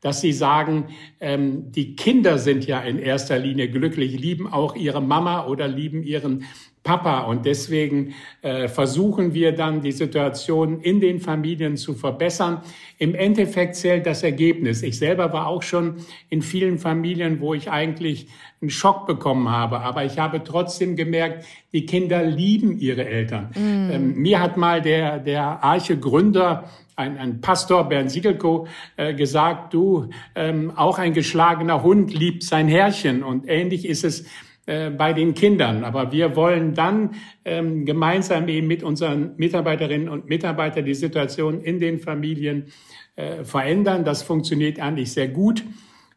dass 0.00 0.20
sie 0.20 0.32
sagen, 0.32 0.88
ähm, 1.20 1.72
die 1.72 1.96
Kinder 1.96 2.38
sind 2.38 2.66
ja 2.66 2.80
in 2.80 2.98
erster 2.98 3.38
Linie 3.38 3.68
glücklich, 3.68 4.18
lieben 4.18 4.46
auch 4.46 4.76
ihre 4.76 5.02
Mama 5.02 5.46
oder 5.46 5.66
lieben 5.66 6.02
ihren 6.02 6.44
Papa. 6.86 7.22
Und 7.22 7.44
deswegen 7.44 8.14
äh, 8.42 8.68
versuchen 8.68 9.34
wir 9.34 9.50
dann, 9.52 9.82
die 9.82 9.90
Situation 9.90 10.80
in 10.80 11.00
den 11.00 11.20
Familien 11.20 11.76
zu 11.76 11.94
verbessern. 11.94 12.62
Im 12.98 13.16
Endeffekt 13.16 13.74
zählt 13.74 14.06
das 14.06 14.22
Ergebnis. 14.22 14.82
Ich 14.82 14.96
selber 14.96 15.32
war 15.32 15.48
auch 15.48 15.64
schon 15.64 15.96
in 16.30 16.42
vielen 16.42 16.78
Familien, 16.78 17.40
wo 17.40 17.54
ich 17.54 17.70
eigentlich 17.72 18.28
einen 18.62 18.70
Schock 18.70 19.06
bekommen 19.06 19.50
habe. 19.50 19.80
Aber 19.80 20.04
ich 20.04 20.20
habe 20.20 20.44
trotzdem 20.44 20.94
gemerkt, 20.94 21.44
die 21.72 21.86
Kinder 21.86 22.22
lieben 22.22 22.78
ihre 22.78 23.04
Eltern. 23.04 23.50
Mm. 23.54 23.90
Ähm, 23.90 24.14
mir 24.14 24.40
hat 24.40 24.56
mal 24.56 24.80
der, 24.80 25.18
der 25.18 25.64
Arche-Gründer 25.64 26.70
ein, 26.94 27.18
ein 27.18 27.40
Pastor, 27.40 27.88
Bernd 27.88 28.12
Siegelko, 28.12 28.68
äh, 28.96 29.12
gesagt, 29.12 29.74
du, 29.74 30.08
ähm, 30.36 30.72
auch 30.76 30.98
ein 30.98 31.12
geschlagener 31.12 31.82
Hund 31.82 32.14
liebt 32.14 32.44
sein 32.44 32.68
Herrchen. 32.68 33.24
Und 33.24 33.48
ähnlich 33.48 33.86
ist 33.86 34.04
es 34.04 34.24
äh, 34.66 34.90
bei 34.90 35.12
den 35.12 35.34
Kindern. 35.34 35.84
Aber 35.84 36.12
wir 36.12 36.34
wollen 36.36 36.74
dann 36.74 37.10
ähm, 37.44 37.84
gemeinsam 37.84 38.48
eben 38.48 38.66
mit 38.66 38.82
unseren 38.82 39.36
Mitarbeiterinnen 39.36 40.08
und 40.08 40.28
Mitarbeitern 40.28 40.84
die 40.84 40.94
Situation 40.94 41.60
in 41.60 41.78
den 41.78 42.00
Familien 42.00 42.66
äh, 43.14 43.44
verändern. 43.44 44.04
Das 44.04 44.22
funktioniert 44.22 44.80
eigentlich 44.80 45.12
sehr 45.12 45.28
gut. 45.28 45.62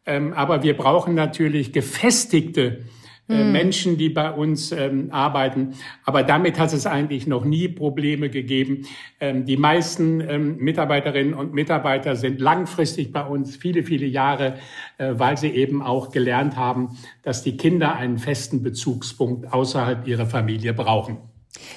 Ähm, 0.04 0.32
aber 0.32 0.62
wir 0.62 0.76
brauchen 0.76 1.14
natürlich 1.14 1.72
gefestigte 1.72 2.84
hm. 3.30 3.52
Menschen, 3.52 3.96
die 3.96 4.08
bei 4.08 4.30
uns 4.30 4.72
ähm, 4.72 5.08
arbeiten. 5.10 5.74
Aber 6.04 6.22
damit 6.22 6.58
hat 6.58 6.72
es 6.72 6.86
eigentlich 6.86 7.26
noch 7.26 7.44
nie 7.44 7.68
Probleme 7.68 8.30
gegeben. 8.30 8.86
Ähm, 9.20 9.44
die 9.44 9.56
meisten 9.56 10.20
ähm, 10.20 10.56
Mitarbeiterinnen 10.58 11.34
und 11.34 11.52
Mitarbeiter 11.52 12.16
sind 12.16 12.40
langfristig 12.40 13.12
bei 13.12 13.22
uns, 13.22 13.56
viele, 13.56 13.82
viele 13.82 14.06
Jahre, 14.06 14.58
äh, 14.98 15.14
weil 15.16 15.36
sie 15.36 15.50
eben 15.50 15.82
auch 15.82 16.10
gelernt 16.10 16.56
haben, 16.56 16.96
dass 17.22 17.42
die 17.42 17.56
Kinder 17.56 17.96
einen 17.96 18.18
festen 18.18 18.62
Bezugspunkt 18.62 19.52
außerhalb 19.52 20.06
ihrer 20.06 20.26
Familie 20.26 20.74
brauchen. 20.74 21.18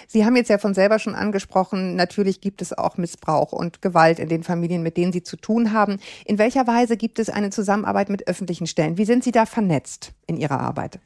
Sie 0.08 0.26
haben 0.26 0.36
jetzt 0.36 0.50
ja 0.50 0.58
von 0.58 0.74
selber 0.74 1.00
schon 1.00 1.16
angesprochen, 1.16 1.96
natürlich 1.96 2.42
gibt 2.42 2.62
es 2.62 2.78
auch 2.78 2.98
Missbrauch 2.98 3.52
und 3.52 3.82
Gewalt 3.82 4.20
in 4.20 4.30
den 4.30 4.44
Familien, 4.44 4.84
mit 4.84 4.98
denen 4.98 5.12
Sie 5.12 5.24
zu 5.24 5.38
tun 5.38 5.74
haben. 5.74 5.98
In 6.26 6.38
welcher 6.38 6.68
Weise 6.68 6.98
gibt 6.98 7.20
es 7.20 7.30
eine 7.30 7.50
Zusammenarbeit 7.50 8.10
mit 8.10 8.28
öffentlichen 8.28 8.68
Stellen? 8.68 8.98
Wie 8.98 9.06
sind 9.06 9.24
Sie 9.24 9.32
da 9.32 9.46
vernetzt 9.46 10.14
in 10.28 10.38
Ihrer 10.38 10.60
Arbeit? 10.60 11.00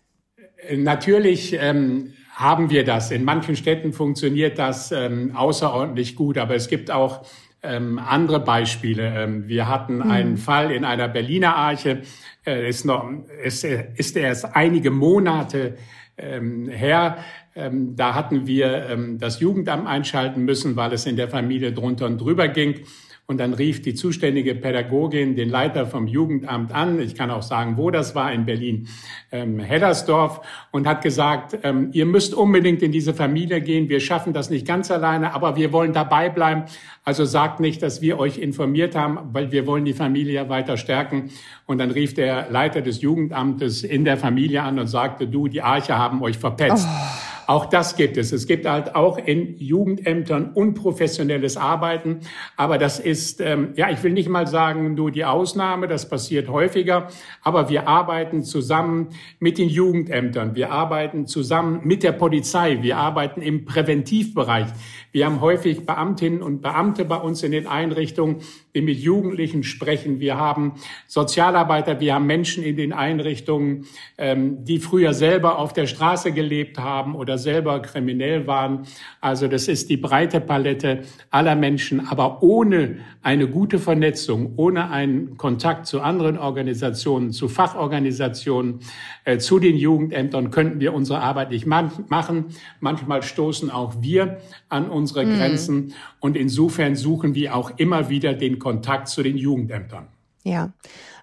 Natürlich 0.75 1.53
ähm, 1.59 2.13
haben 2.33 2.69
wir 2.69 2.83
das. 2.83 3.11
In 3.11 3.23
manchen 3.23 3.55
Städten 3.55 3.93
funktioniert 3.93 4.59
das 4.59 4.91
ähm, 4.91 5.35
außerordentlich 5.35 6.15
gut, 6.15 6.37
aber 6.37 6.55
es 6.55 6.67
gibt 6.67 6.91
auch 6.91 7.25
ähm, 7.63 7.99
andere 7.99 8.39
Beispiele. 8.39 9.13
Ähm, 9.15 9.47
wir 9.47 9.67
hatten 9.67 9.97
mhm. 9.97 10.11
einen 10.11 10.37
Fall 10.37 10.71
in 10.71 10.85
einer 10.85 11.07
Berliner 11.07 11.55
Arche, 11.55 12.01
äh, 12.45 12.69
ist, 12.69 12.85
noch, 12.85 13.09
ist, 13.43 13.63
ist 13.63 14.15
erst 14.15 14.55
einige 14.55 14.91
Monate 14.91 15.77
ähm, 16.17 16.67
her. 16.69 17.17
Ähm, 17.55 17.95
da 17.95 18.13
hatten 18.13 18.45
wir 18.45 18.87
ähm, 18.89 19.17
das 19.17 19.39
Jugendamt 19.39 19.87
einschalten 19.87 20.45
müssen, 20.45 20.75
weil 20.75 20.93
es 20.93 21.05
in 21.05 21.15
der 21.15 21.29
Familie 21.29 21.71
drunter 21.71 22.05
und 22.05 22.19
drüber 22.19 22.47
ging. 22.47 22.81
Und 23.29 23.39
dann 23.39 23.53
rief 23.53 23.81
die 23.81 23.93
zuständige 23.93 24.55
Pädagogin 24.55 25.35
den 25.35 25.49
Leiter 25.49 25.85
vom 25.85 26.07
Jugendamt 26.07 26.73
an. 26.73 27.01
Ich 27.01 27.13
kann 27.13 27.29
auch 27.29 27.41
sagen, 27.41 27.75
wo 27.75 27.91
das 27.91 28.15
war, 28.15 28.31
in 28.31 28.45
Berlin, 28.45 28.87
ähm, 29.33 29.59
Heddersdorf, 29.59 30.39
und 30.71 30.87
hat 30.87 31.01
gesagt, 31.01 31.59
ähm, 31.63 31.89
ihr 31.91 32.05
müsst 32.05 32.33
unbedingt 32.33 32.81
in 32.81 32.93
diese 32.93 33.13
Familie 33.13 33.59
gehen. 33.59 33.89
Wir 33.89 33.99
schaffen 33.99 34.31
das 34.31 34.49
nicht 34.49 34.65
ganz 34.65 34.91
alleine, 34.91 35.33
aber 35.33 35.57
wir 35.57 35.73
wollen 35.73 35.91
dabei 35.91 36.29
bleiben. 36.29 36.63
Also 37.03 37.25
sagt 37.25 37.59
nicht, 37.59 37.83
dass 37.83 38.01
wir 38.01 38.17
euch 38.17 38.37
informiert 38.37 38.95
haben, 38.95 39.19
weil 39.33 39.51
wir 39.51 39.67
wollen 39.67 39.83
die 39.83 39.91
Familie 39.91 40.35
ja 40.35 40.47
weiter 40.47 40.77
stärken. 40.77 41.29
Und 41.65 41.79
dann 41.79 41.91
rief 41.91 42.13
der 42.13 42.49
Leiter 42.49 42.81
des 42.81 43.01
Jugendamtes 43.01 43.83
in 43.83 44.05
der 44.05 44.15
Familie 44.15 44.63
an 44.63 44.79
und 44.79 44.87
sagte, 44.87 45.27
du, 45.27 45.49
die 45.49 45.61
Arche 45.61 45.97
haben 45.97 46.21
euch 46.21 46.37
verpetzt. 46.37 46.87
Oh. 46.89 47.16
Auch 47.47 47.65
das 47.65 47.95
gibt 47.95 48.17
es. 48.17 48.33
Es 48.33 48.45
gibt 48.45 48.65
halt 48.65 48.93
auch 48.93 49.17
in 49.17 49.57
Jugendämtern 49.57 50.51
unprofessionelles 50.53 51.55
Arbeiten. 51.55 52.19
Aber 52.57 52.77
das 52.77 52.99
ist, 52.99 53.39
ähm, 53.39 53.69
ja, 53.75 53.89
ich 53.89 54.03
will 54.03 54.11
nicht 54.11 54.27
mal 54.27 54.47
sagen, 54.47 54.95
nur 54.95 55.11
die 55.11 55.23
Ausnahme. 55.23 55.87
Das 55.87 56.09
passiert 56.09 56.49
häufiger. 56.49 57.07
Aber 57.41 57.69
wir 57.69 57.87
arbeiten 57.87 58.43
zusammen 58.43 59.11
mit 59.39 59.57
den 59.57 59.69
Jugendämtern. 59.69 60.55
Wir 60.55 60.71
arbeiten 60.71 61.25
zusammen 61.25 61.79
mit 61.85 62.03
der 62.03 62.11
Polizei. 62.11 62.79
Wir 62.81 62.97
arbeiten 62.97 63.41
im 63.41 63.63
Präventivbereich. 63.63 64.67
Wir 65.13 65.25
haben 65.25 65.39
häufig 65.39 65.85
Beamtinnen 65.85 66.41
und 66.41 66.61
Beamte 66.61 67.05
bei 67.05 67.15
uns 67.15 67.43
in 67.43 67.53
den 67.53 67.65
Einrichtungen, 67.65 68.41
die 68.77 68.81
mit 68.83 68.99
Jugendlichen 68.99 69.63
sprechen. 69.63 70.19
Wir 70.19 70.37
haben 70.37 70.73
Sozialarbeiter, 71.07 71.99
wir 71.99 72.13
haben 72.13 72.27
Menschen 72.27 72.63
in 72.63 72.77
den 72.77 72.93
Einrichtungen, 72.93 73.85
ähm, 74.19 74.63
die 74.65 74.77
früher 74.77 75.15
selber 75.15 75.57
auf 75.57 75.73
der 75.73 75.87
Straße 75.87 76.31
gelebt 76.31 76.77
haben 76.77 77.15
oder 77.15 77.39
selber 77.39 77.81
kriminell 77.81 78.45
waren. 78.45 78.83
Also 79.19 79.47
das 79.47 79.67
ist 79.67 79.89
die 79.89 79.97
breite 79.97 80.39
Palette 80.39 81.01
aller 81.31 81.55
Menschen, 81.55 82.07
aber 82.07 82.43
ohne 82.43 82.99
eine 83.23 83.47
gute 83.47 83.79
Vernetzung, 83.79 84.53
ohne 84.57 84.91
einen 84.91 85.37
Kontakt 85.37 85.87
zu 85.87 86.01
anderen 86.01 86.37
Organisationen, 86.37 87.31
zu 87.31 87.47
Fachorganisationen, 87.47 88.81
äh, 89.25 89.39
zu 89.39 89.57
den 89.57 89.75
Jugendämtern 89.75 90.51
könnten 90.51 90.79
wir 90.79 90.93
unsere 90.93 91.19
Arbeit 91.21 91.49
nicht 91.49 91.65
machen. 91.65 92.45
Manchmal 92.79 93.23
stoßen 93.23 93.71
auch 93.71 93.95
wir 94.01 94.37
an 94.69 94.87
unsere 94.87 95.25
mhm. 95.25 95.35
Grenzen 95.35 95.93
und 96.19 96.37
insofern 96.37 96.95
suchen 96.95 97.33
wir 97.33 97.55
auch 97.55 97.71
immer 97.77 98.09
wieder 98.09 98.33
den 98.33 98.59
Kontakt 98.59 98.66
zu 99.05 99.23
den 99.23 99.37
Jugendämtern. 99.37 100.07
Ja, 100.43 100.71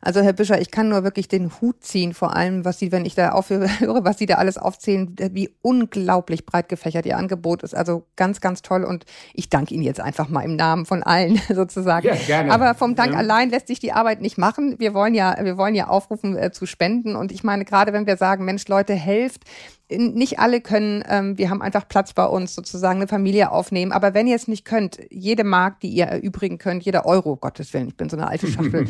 also 0.02 0.20
Herr 0.20 0.34
Büscher, 0.34 0.60
ich 0.60 0.70
kann 0.70 0.90
nur 0.90 1.02
wirklich 1.02 1.28
den 1.28 1.50
Hut 1.62 1.82
ziehen, 1.82 2.12
vor 2.12 2.36
allem, 2.36 2.66
was 2.66 2.78
Sie, 2.78 2.92
wenn 2.92 3.06
ich 3.06 3.14
da 3.14 3.30
aufhöre, 3.30 3.70
was 4.04 4.18
Sie 4.18 4.26
da 4.26 4.34
alles 4.34 4.58
aufzählen, 4.58 5.16
wie 5.32 5.48
unglaublich 5.62 6.44
breit 6.44 6.68
gefächert 6.68 7.06
Ihr 7.06 7.16
Angebot 7.16 7.62
ist. 7.62 7.74
Also 7.74 8.04
ganz, 8.16 8.42
ganz 8.42 8.60
toll 8.60 8.84
und 8.84 9.06
ich 9.32 9.48
danke 9.48 9.72
Ihnen 9.72 9.82
jetzt 9.82 10.00
einfach 10.00 10.28
mal 10.28 10.42
im 10.42 10.56
Namen 10.56 10.84
von 10.84 11.02
allen 11.02 11.40
sozusagen. 11.48 12.06
Ja, 12.06 12.16
gerne. 12.16 12.52
Aber 12.52 12.74
vom 12.74 12.96
Dank 12.96 13.12
ja. 13.12 13.18
allein 13.18 13.48
lässt 13.48 13.68
sich 13.68 13.80
die 13.80 13.92
Arbeit 13.92 14.20
nicht 14.20 14.36
machen. 14.36 14.78
Wir 14.78 14.92
wollen 14.92 15.14
ja, 15.14 15.36
wir 15.42 15.56
wollen 15.56 15.74
ja 15.74 15.88
aufrufen 15.88 16.36
äh, 16.36 16.52
zu 16.52 16.66
spenden 16.66 17.16
und 17.16 17.32
ich 17.32 17.42
meine, 17.42 17.64
gerade 17.64 17.94
wenn 17.94 18.06
wir 18.06 18.18
sagen, 18.18 18.44
Mensch, 18.44 18.68
Leute, 18.68 18.92
helft, 18.92 19.44
nicht 19.90 20.38
alle 20.38 20.60
können, 20.60 21.04
ähm, 21.08 21.36
wir 21.36 21.50
haben 21.50 21.60
einfach 21.60 21.86
Platz 21.86 22.14
bei 22.14 22.24
uns, 22.24 22.54
sozusagen 22.54 23.00
eine 23.00 23.08
Familie 23.08 23.50
aufnehmen. 23.50 23.92
Aber 23.92 24.14
wenn 24.14 24.26
ihr 24.26 24.36
es 24.36 24.48
nicht 24.48 24.64
könnt, 24.64 24.98
jede 25.10 25.44
Mark, 25.44 25.80
die 25.80 25.88
ihr 25.88 26.06
erübrigen 26.06 26.58
könnt, 26.58 26.84
jeder 26.84 27.04
Euro, 27.04 27.36
Gottes 27.36 27.72
Willen, 27.74 27.88
ich 27.88 27.96
bin 27.96 28.08
so 28.08 28.16
eine 28.16 28.28
alte 28.28 28.46
Schachtel, 28.46 28.86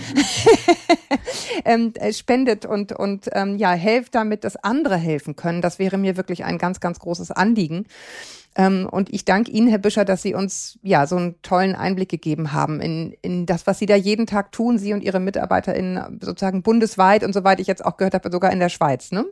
ähm, 1.65 1.93
äh, 1.97 2.13
spendet 2.13 2.65
und, 2.65 2.93
und 2.93 3.29
ähm, 3.33 3.57
ja, 3.57 3.73
helft 3.73 4.15
damit, 4.15 4.45
dass 4.45 4.57
andere 4.57 4.97
helfen 4.97 5.37
können. 5.37 5.63
Das 5.63 5.79
wäre 5.79 5.99
mir 5.99 6.17
wirklich 6.17 6.45
ein 6.45 6.59
ganz, 6.59 6.81
ganz 6.81 6.99
großes 7.01 7.31
Anliegen. 7.33 7.87
Ähm, 8.57 8.89
und 8.89 9.13
ich 9.13 9.25
danke 9.25 9.51
Ihnen, 9.51 9.69
Herr 9.69 9.79
Büscher, 9.79 10.05
dass 10.05 10.23
Sie 10.23 10.35
uns 10.35 10.79
ja 10.83 11.07
so 11.07 11.17
einen 11.17 11.43
tollen 11.43 11.75
Einblick 11.75 12.09
gegeben 12.09 12.53
haben 12.53 12.81
in, 12.81 13.17
in 13.21 13.47
das, 13.47 13.67
was 13.67 13.81
Sie 13.81 13.87
da 13.87 13.97
jeden 13.97 14.27
Tag 14.27 14.53
tun, 14.53 14.79
Sie 14.79 14.93
und 14.93 15.03
Ihre 15.03 15.19
MitarbeiterInnen 15.19 16.21
sozusagen 16.23 16.63
bundesweit 16.63 17.25
und 17.25 17.33
soweit 17.33 17.59
ich 17.59 17.67
jetzt 17.67 17.85
auch 17.85 17.97
gehört 17.97 18.15
habe, 18.15 18.31
sogar 18.31 18.53
in 18.53 18.61
der 18.61 18.69
Schweiz, 18.69 19.11
ne? 19.11 19.25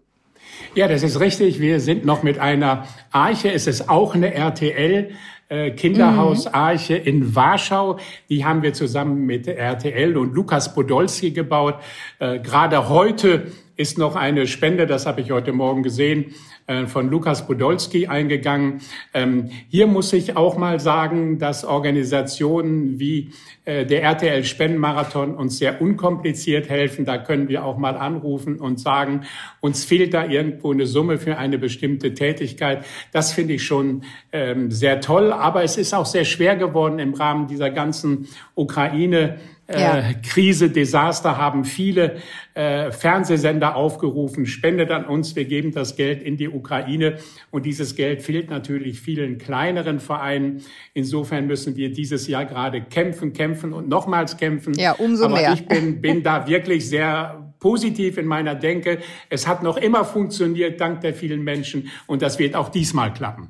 Ja, 0.74 0.88
das 0.88 1.02
ist 1.02 1.20
richtig. 1.20 1.60
Wir 1.60 1.80
sind 1.80 2.04
noch 2.04 2.22
mit 2.22 2.38
einer 2.38 2.86
Arche. 3.10 3.52
Es 3.52 3.66
ist 3.66 3.88
auch 3.88 4.14
eine 4.14 4.34
RTL. 4.34 5.10
Äh, 5.48 5.72
Kinderhaus 5.72 6.46
mhm. 6.46 6.54
Arche 6.54 6.94
in 6.94 7.34
Warschau. 7.34 7.98
Die 8.30 8.44
haben 8.44 8.62
wir 8.62 8.72
zusammen 8.72 9.26
mit 9.26 9.46
RTL 9.46 10.16
und 10.16 10.34
Lukas 10.34 10.74
Podolski 10.74 11.32
gebaut. 11.32 11.74
Äh, 12.20 12.38
gerade 12.38 12.88
heute 12.88 13.48
ist 13.76 13.98
noch 13.98 14.16
eine 14.16 14.46
Spende, 14.46 14.86
das 14.86 15.04
habe 15.04 15.20
ich 15.20 15.30
heute 15.30 15.52
Morgen 15.52 15.82
gesehen, 15.82 16.34
von 16.86 17.10
Lukas 17.10 17.46
Podolski 17.46 18.06
eingegangen. 18.06 18.80
Ähm, 19.14 19.50
hier 19.68 19.86
muss 19.86 20.12
ich 20.12 20.36
auch 20.36 20.56
mal 20.56 20.80
sagen, 20.80 21.38
dass 21.38 21.64
Organisationen 21.64 22.98
wie 22.98 23.32
äh, 23.64 23.86
der 23.86 24.02
RTL 24.02 24.44
Spendenmarathon 24.44 25.34
uns 25.34 25.58
sehr 25.58 25.80
unkompliziert 25.80 26.68
helfen. 26.68 27.04
Da 27.04 27.18
können 27.18 27.48
wir 27.48 27.64
auch 27.64 27.78
mal 27.78 27.96
anrufen 27.96 28.58
und 28.60 28.80
sagen, 28.80 29.22
uns 29.60 29.84
fehlt 29.84 30.14
da 30.14 30.26
irgendwo 30.26 30.72
eine 30.72 30.86
Summe 30.86 31.18
für 31.18 31.38
eine 31.38 31.58
bestimmte 31.58 32.14
Tätigkeit. 32.14 32.84
Das 33.12 33.32
finde 33.32 33.54
ich 33.54 33.64
schon 33.64 34.02
ähm, 34.32 34.70
sehr 34.70 35.00
toll. 35.00 35.32
Aber 35.32 35.62
es 35.62 35.76
ist 35.76 35.94
auch 35.94 36.06
sehr 36.06 36.24
schwer 36.24 36.56
geworden 36.56 36.98
im 36.98 37.14
Rahmen 37.14 37.46
dieser 37.46 37.70
ganzen 37.70 38.28
Ukraine 38.54 39.38
ja. 39.70 39.98
Äh, 39.98 40.14
Krise, 40.14 40.70
Desaster 40.70 41.36
haben 41.36 41.64
viele 41.64 42.16
äh, 42.54 42.90
Fernsehsender 42.90 43.76
aufgerufen, 43.76 44.46
spendet 44.46 44.90
an 44.90 45.04
uns, 45.04 45.36
wir 45.36 45.44
geben 45.44 45.72
das 45.72 45.96
Geld 45.96 46.22
in 46.22 46.36
die 46.36 46.48
Ukraine. 46.48 47.18
Und 47.50 47.64
dieses 47.64 47.94
Geld 47.94 48.22
fehlt 48.22 48.50
natürlich 48.50 49.00
vielen 49.00 49.38
kleineren 49.38 50.00
Vereinen. 50.00 50.62
Insofern 50.94 51.46
müssen 51.46 51.76
wir 51.76 51.92
dieses 51.92 52.26
Jahr 52.28 52.44
gerade 52.44 52.82
kämpfen, 52.82 53.32
kämpfen 53.32 53.72
und 53.72 53.88
nochmals 53.88 54.36
kämpfen. 54.36 54.74
Ja, 54.74 54.92
umso 54.92 55.26
Aber 55.26 55.36
mehr. 55.36 55.52
ich 55.54 55.66
bin, 55.66 56.00
bin 56.00 56.22
da 56.22 56.46
wirklich 56.46 56.88
sehr 56.88 57.52
positiv 57.60 58.18
in 58.18 58.26
meiner 58.26 58.54
Denke. 58.54 58.98
Es 59.30 59.46
hat 59.46 59.62
noch 59.62 59.76
immer 59.76 60.04
funktioniert, 60.04 60.80
dank 60.80 61.00
der 61.00 61.14
vielen 61.14 61.42
Menschen. 61.42 61.90
Und 62.06 62.20
das 62.20 62.38
wird 62.38 62.56
auch 62.56 62.68
diesmal 62.68 63.12
klappen. 63.12 63.48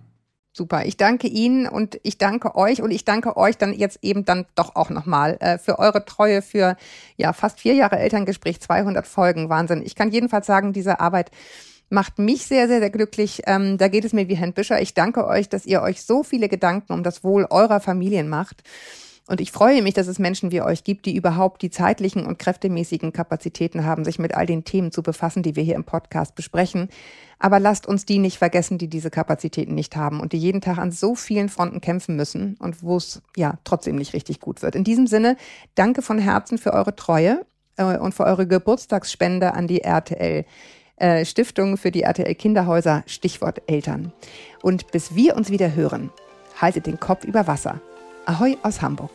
Super. 0.54 0.84
Ich 0.84 0.98
danke 0.98 1.28
Ihnen 1.28 1.66
und 1.66 1.98
ich 2.02 2.18
danke 2.18 2.56
euch 2.56 2.82
und 2.82 2.90
ich 2.90 3.06
danke 3.06 3.38
euch 3.38 3.56
dann 3.56 3.72
jetzt 3.72 4.00
eben 4.02 4.26
dann 4.26 4.44
doch 4.54 4.76
auch 4.76 4.90
nochmal 4.90 5.38
äh, 5.40 5.56
für 5.56 5.78
eure 5.78 6.04
Treue 6.04 6.42
für 6.42 6.76
ja 7.16 7.32
fast 7.32 7.60
vier 7.60 7.72
Jahre 7.74 7.98
Elterngespräch, 7.98 8.60
200 8.60 9.06
Folgen. 9.06 9.48
Wahnsinn. 9.48 9.82
Ich 9.82 9.94
kann 9.94 10.10
jedenfalls 10.10 10.46
sagen, 10.46 10.74
diese 10.74 11.00
Arbeit 11.00 11.30
macht 11.88 12.18
mich 12.18 12.46
sehr, 12.46 12.68
sehr, 12.68 12.80
sehr 12.80 12.90
glücklich. 12.90 13.42
Ähm, 13.46 13.78
da 13.78 13.88
geht 13.88 14.04
es 14.04 14.12
mir 14.12 14.28
wie 14.28 14.36
Herrn 14.36 14.52
Büscher. 14.52 14.80
Ich 14.82 14.92
danke 14.92 15.26
euch, 15.26 15.48
dass 15.48 15.64
ihr 15.64 15.80
euch 15.80 16.02
so 16.02 16.22
viele 16.22 16.50
Gedanken 16.50 16.92
um 16.92 17.02
das 17.02 17.24
Wohl 17.24 17.46
eurer 17.48 17.80
Familien 17.80 18.28
macht. 18.28 18.62
Und 19.28 19.40
ich 19.40 19.52
freue 19.52 19.82
mich, 19.82 19.94
dass 19.94 20.08
es 20.08 20.18
Menschen 20.18 20.50
wie 20.50 20.62
euch 20.62 20.82
gibt, 20.82 21.06
die 21.06 21.14
überhaupt 21.14 21.62
die 21.62 21.70
zeitlichen 21.70 22.26
und 22.26 22.38
kräftemäßigen 22.38 23.12
Kapazitäten 23.12 23.84
haben, 23.84 24.04
sich 24.04 24.18
mit 24.18 24.34
all 24.34 24.46
den 24.46 24.64
Themen 24.64 24.90
zu 24.90 25.02
befassen, 25.02 25.42
die 25.42 25.54
wir 25.54 25.62
hier 25.62 25.76
im 25.76 25.84
Podcast 25.84 26.34
besprechen. 26.34 26.88
Aber 27.38 27.60
lasst 27.60 27.86
uns 27.86 28.04
die 28.04 28.18
nicht 28.18 28.38
vergessen, 28.38 28.78
die 28.78 28.88
diese 28.88 29.10
Kapazitäten 29.10 29.74
nicht 29.74 29.96
haben 29.96 30.20
und 30.20 30.32
die 30.32 30.38
jeden 30.38 30.60
Tag 30.60 30.78
an 30.78 30.90
so 30.90 31.14
vielen 31.14 31.48
Fronten 31.48 31.80
kämpfen 31.80 32.16
müssen 32.16 32.56
und 32.58 32.82
wo 32.82 32.96
es 32.96 33.22
ja 33.36 33.58
trotzdem 33.64 33.96
nicht 33.96 34.12
richtig 34.12 34.40
gut 34.40 34.60
wird. 34.62 34.74
In 34.74 34.84
diesem 34.84 35.06
Sinne, 35.06 35.36
danke 35.76 36.02
von 36.02 36.18
Herzen 36.18 36.58
für 36.58 36.72
eure 36.72 36.96
Treue 36.96 37.46
äh, 37.76 37.96
und 37.96 38.14
für 38.14 38.24
eure 38.24 38.46
Geburtstagsspende 38.46 39.54
an 39.54 39.68
die 39.68 39.82
RTL. 39.82 40.44
Äh, 40.96 41.24
Stiftung 41.24 41.78
für 41.78 41.90
die 41.90 42.02
RTL 42.02 42.34
Kinderhäuser, 42.34 43.02
Stichwort 43.06 43.62
Eltern. 43.66 44.12
Und 44.62 44.92
bis 44.92 45.14
wir 45.14 45.36
uns 45.36 45.50
wieder 45.50 45.74
hören, 45.74 46.10
haltet 46.60 46.86
den 46.86 47.00
Kopf 47.00 47.24
über 47.24 47.46
Wasser. 47.46 47.80
Ahoi 48.26 48.56
aus 48.62 48.80
Hamburg. 48.80 49.10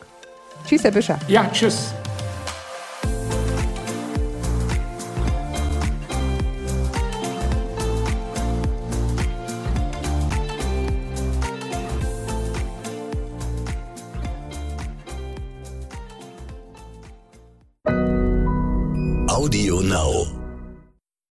Tschüss, 0.66 0.84
Herr 0.84 0.90
Büscher. 0.90 1.18
Ja, 1.28 1.48
tschüss. 1.52 1.92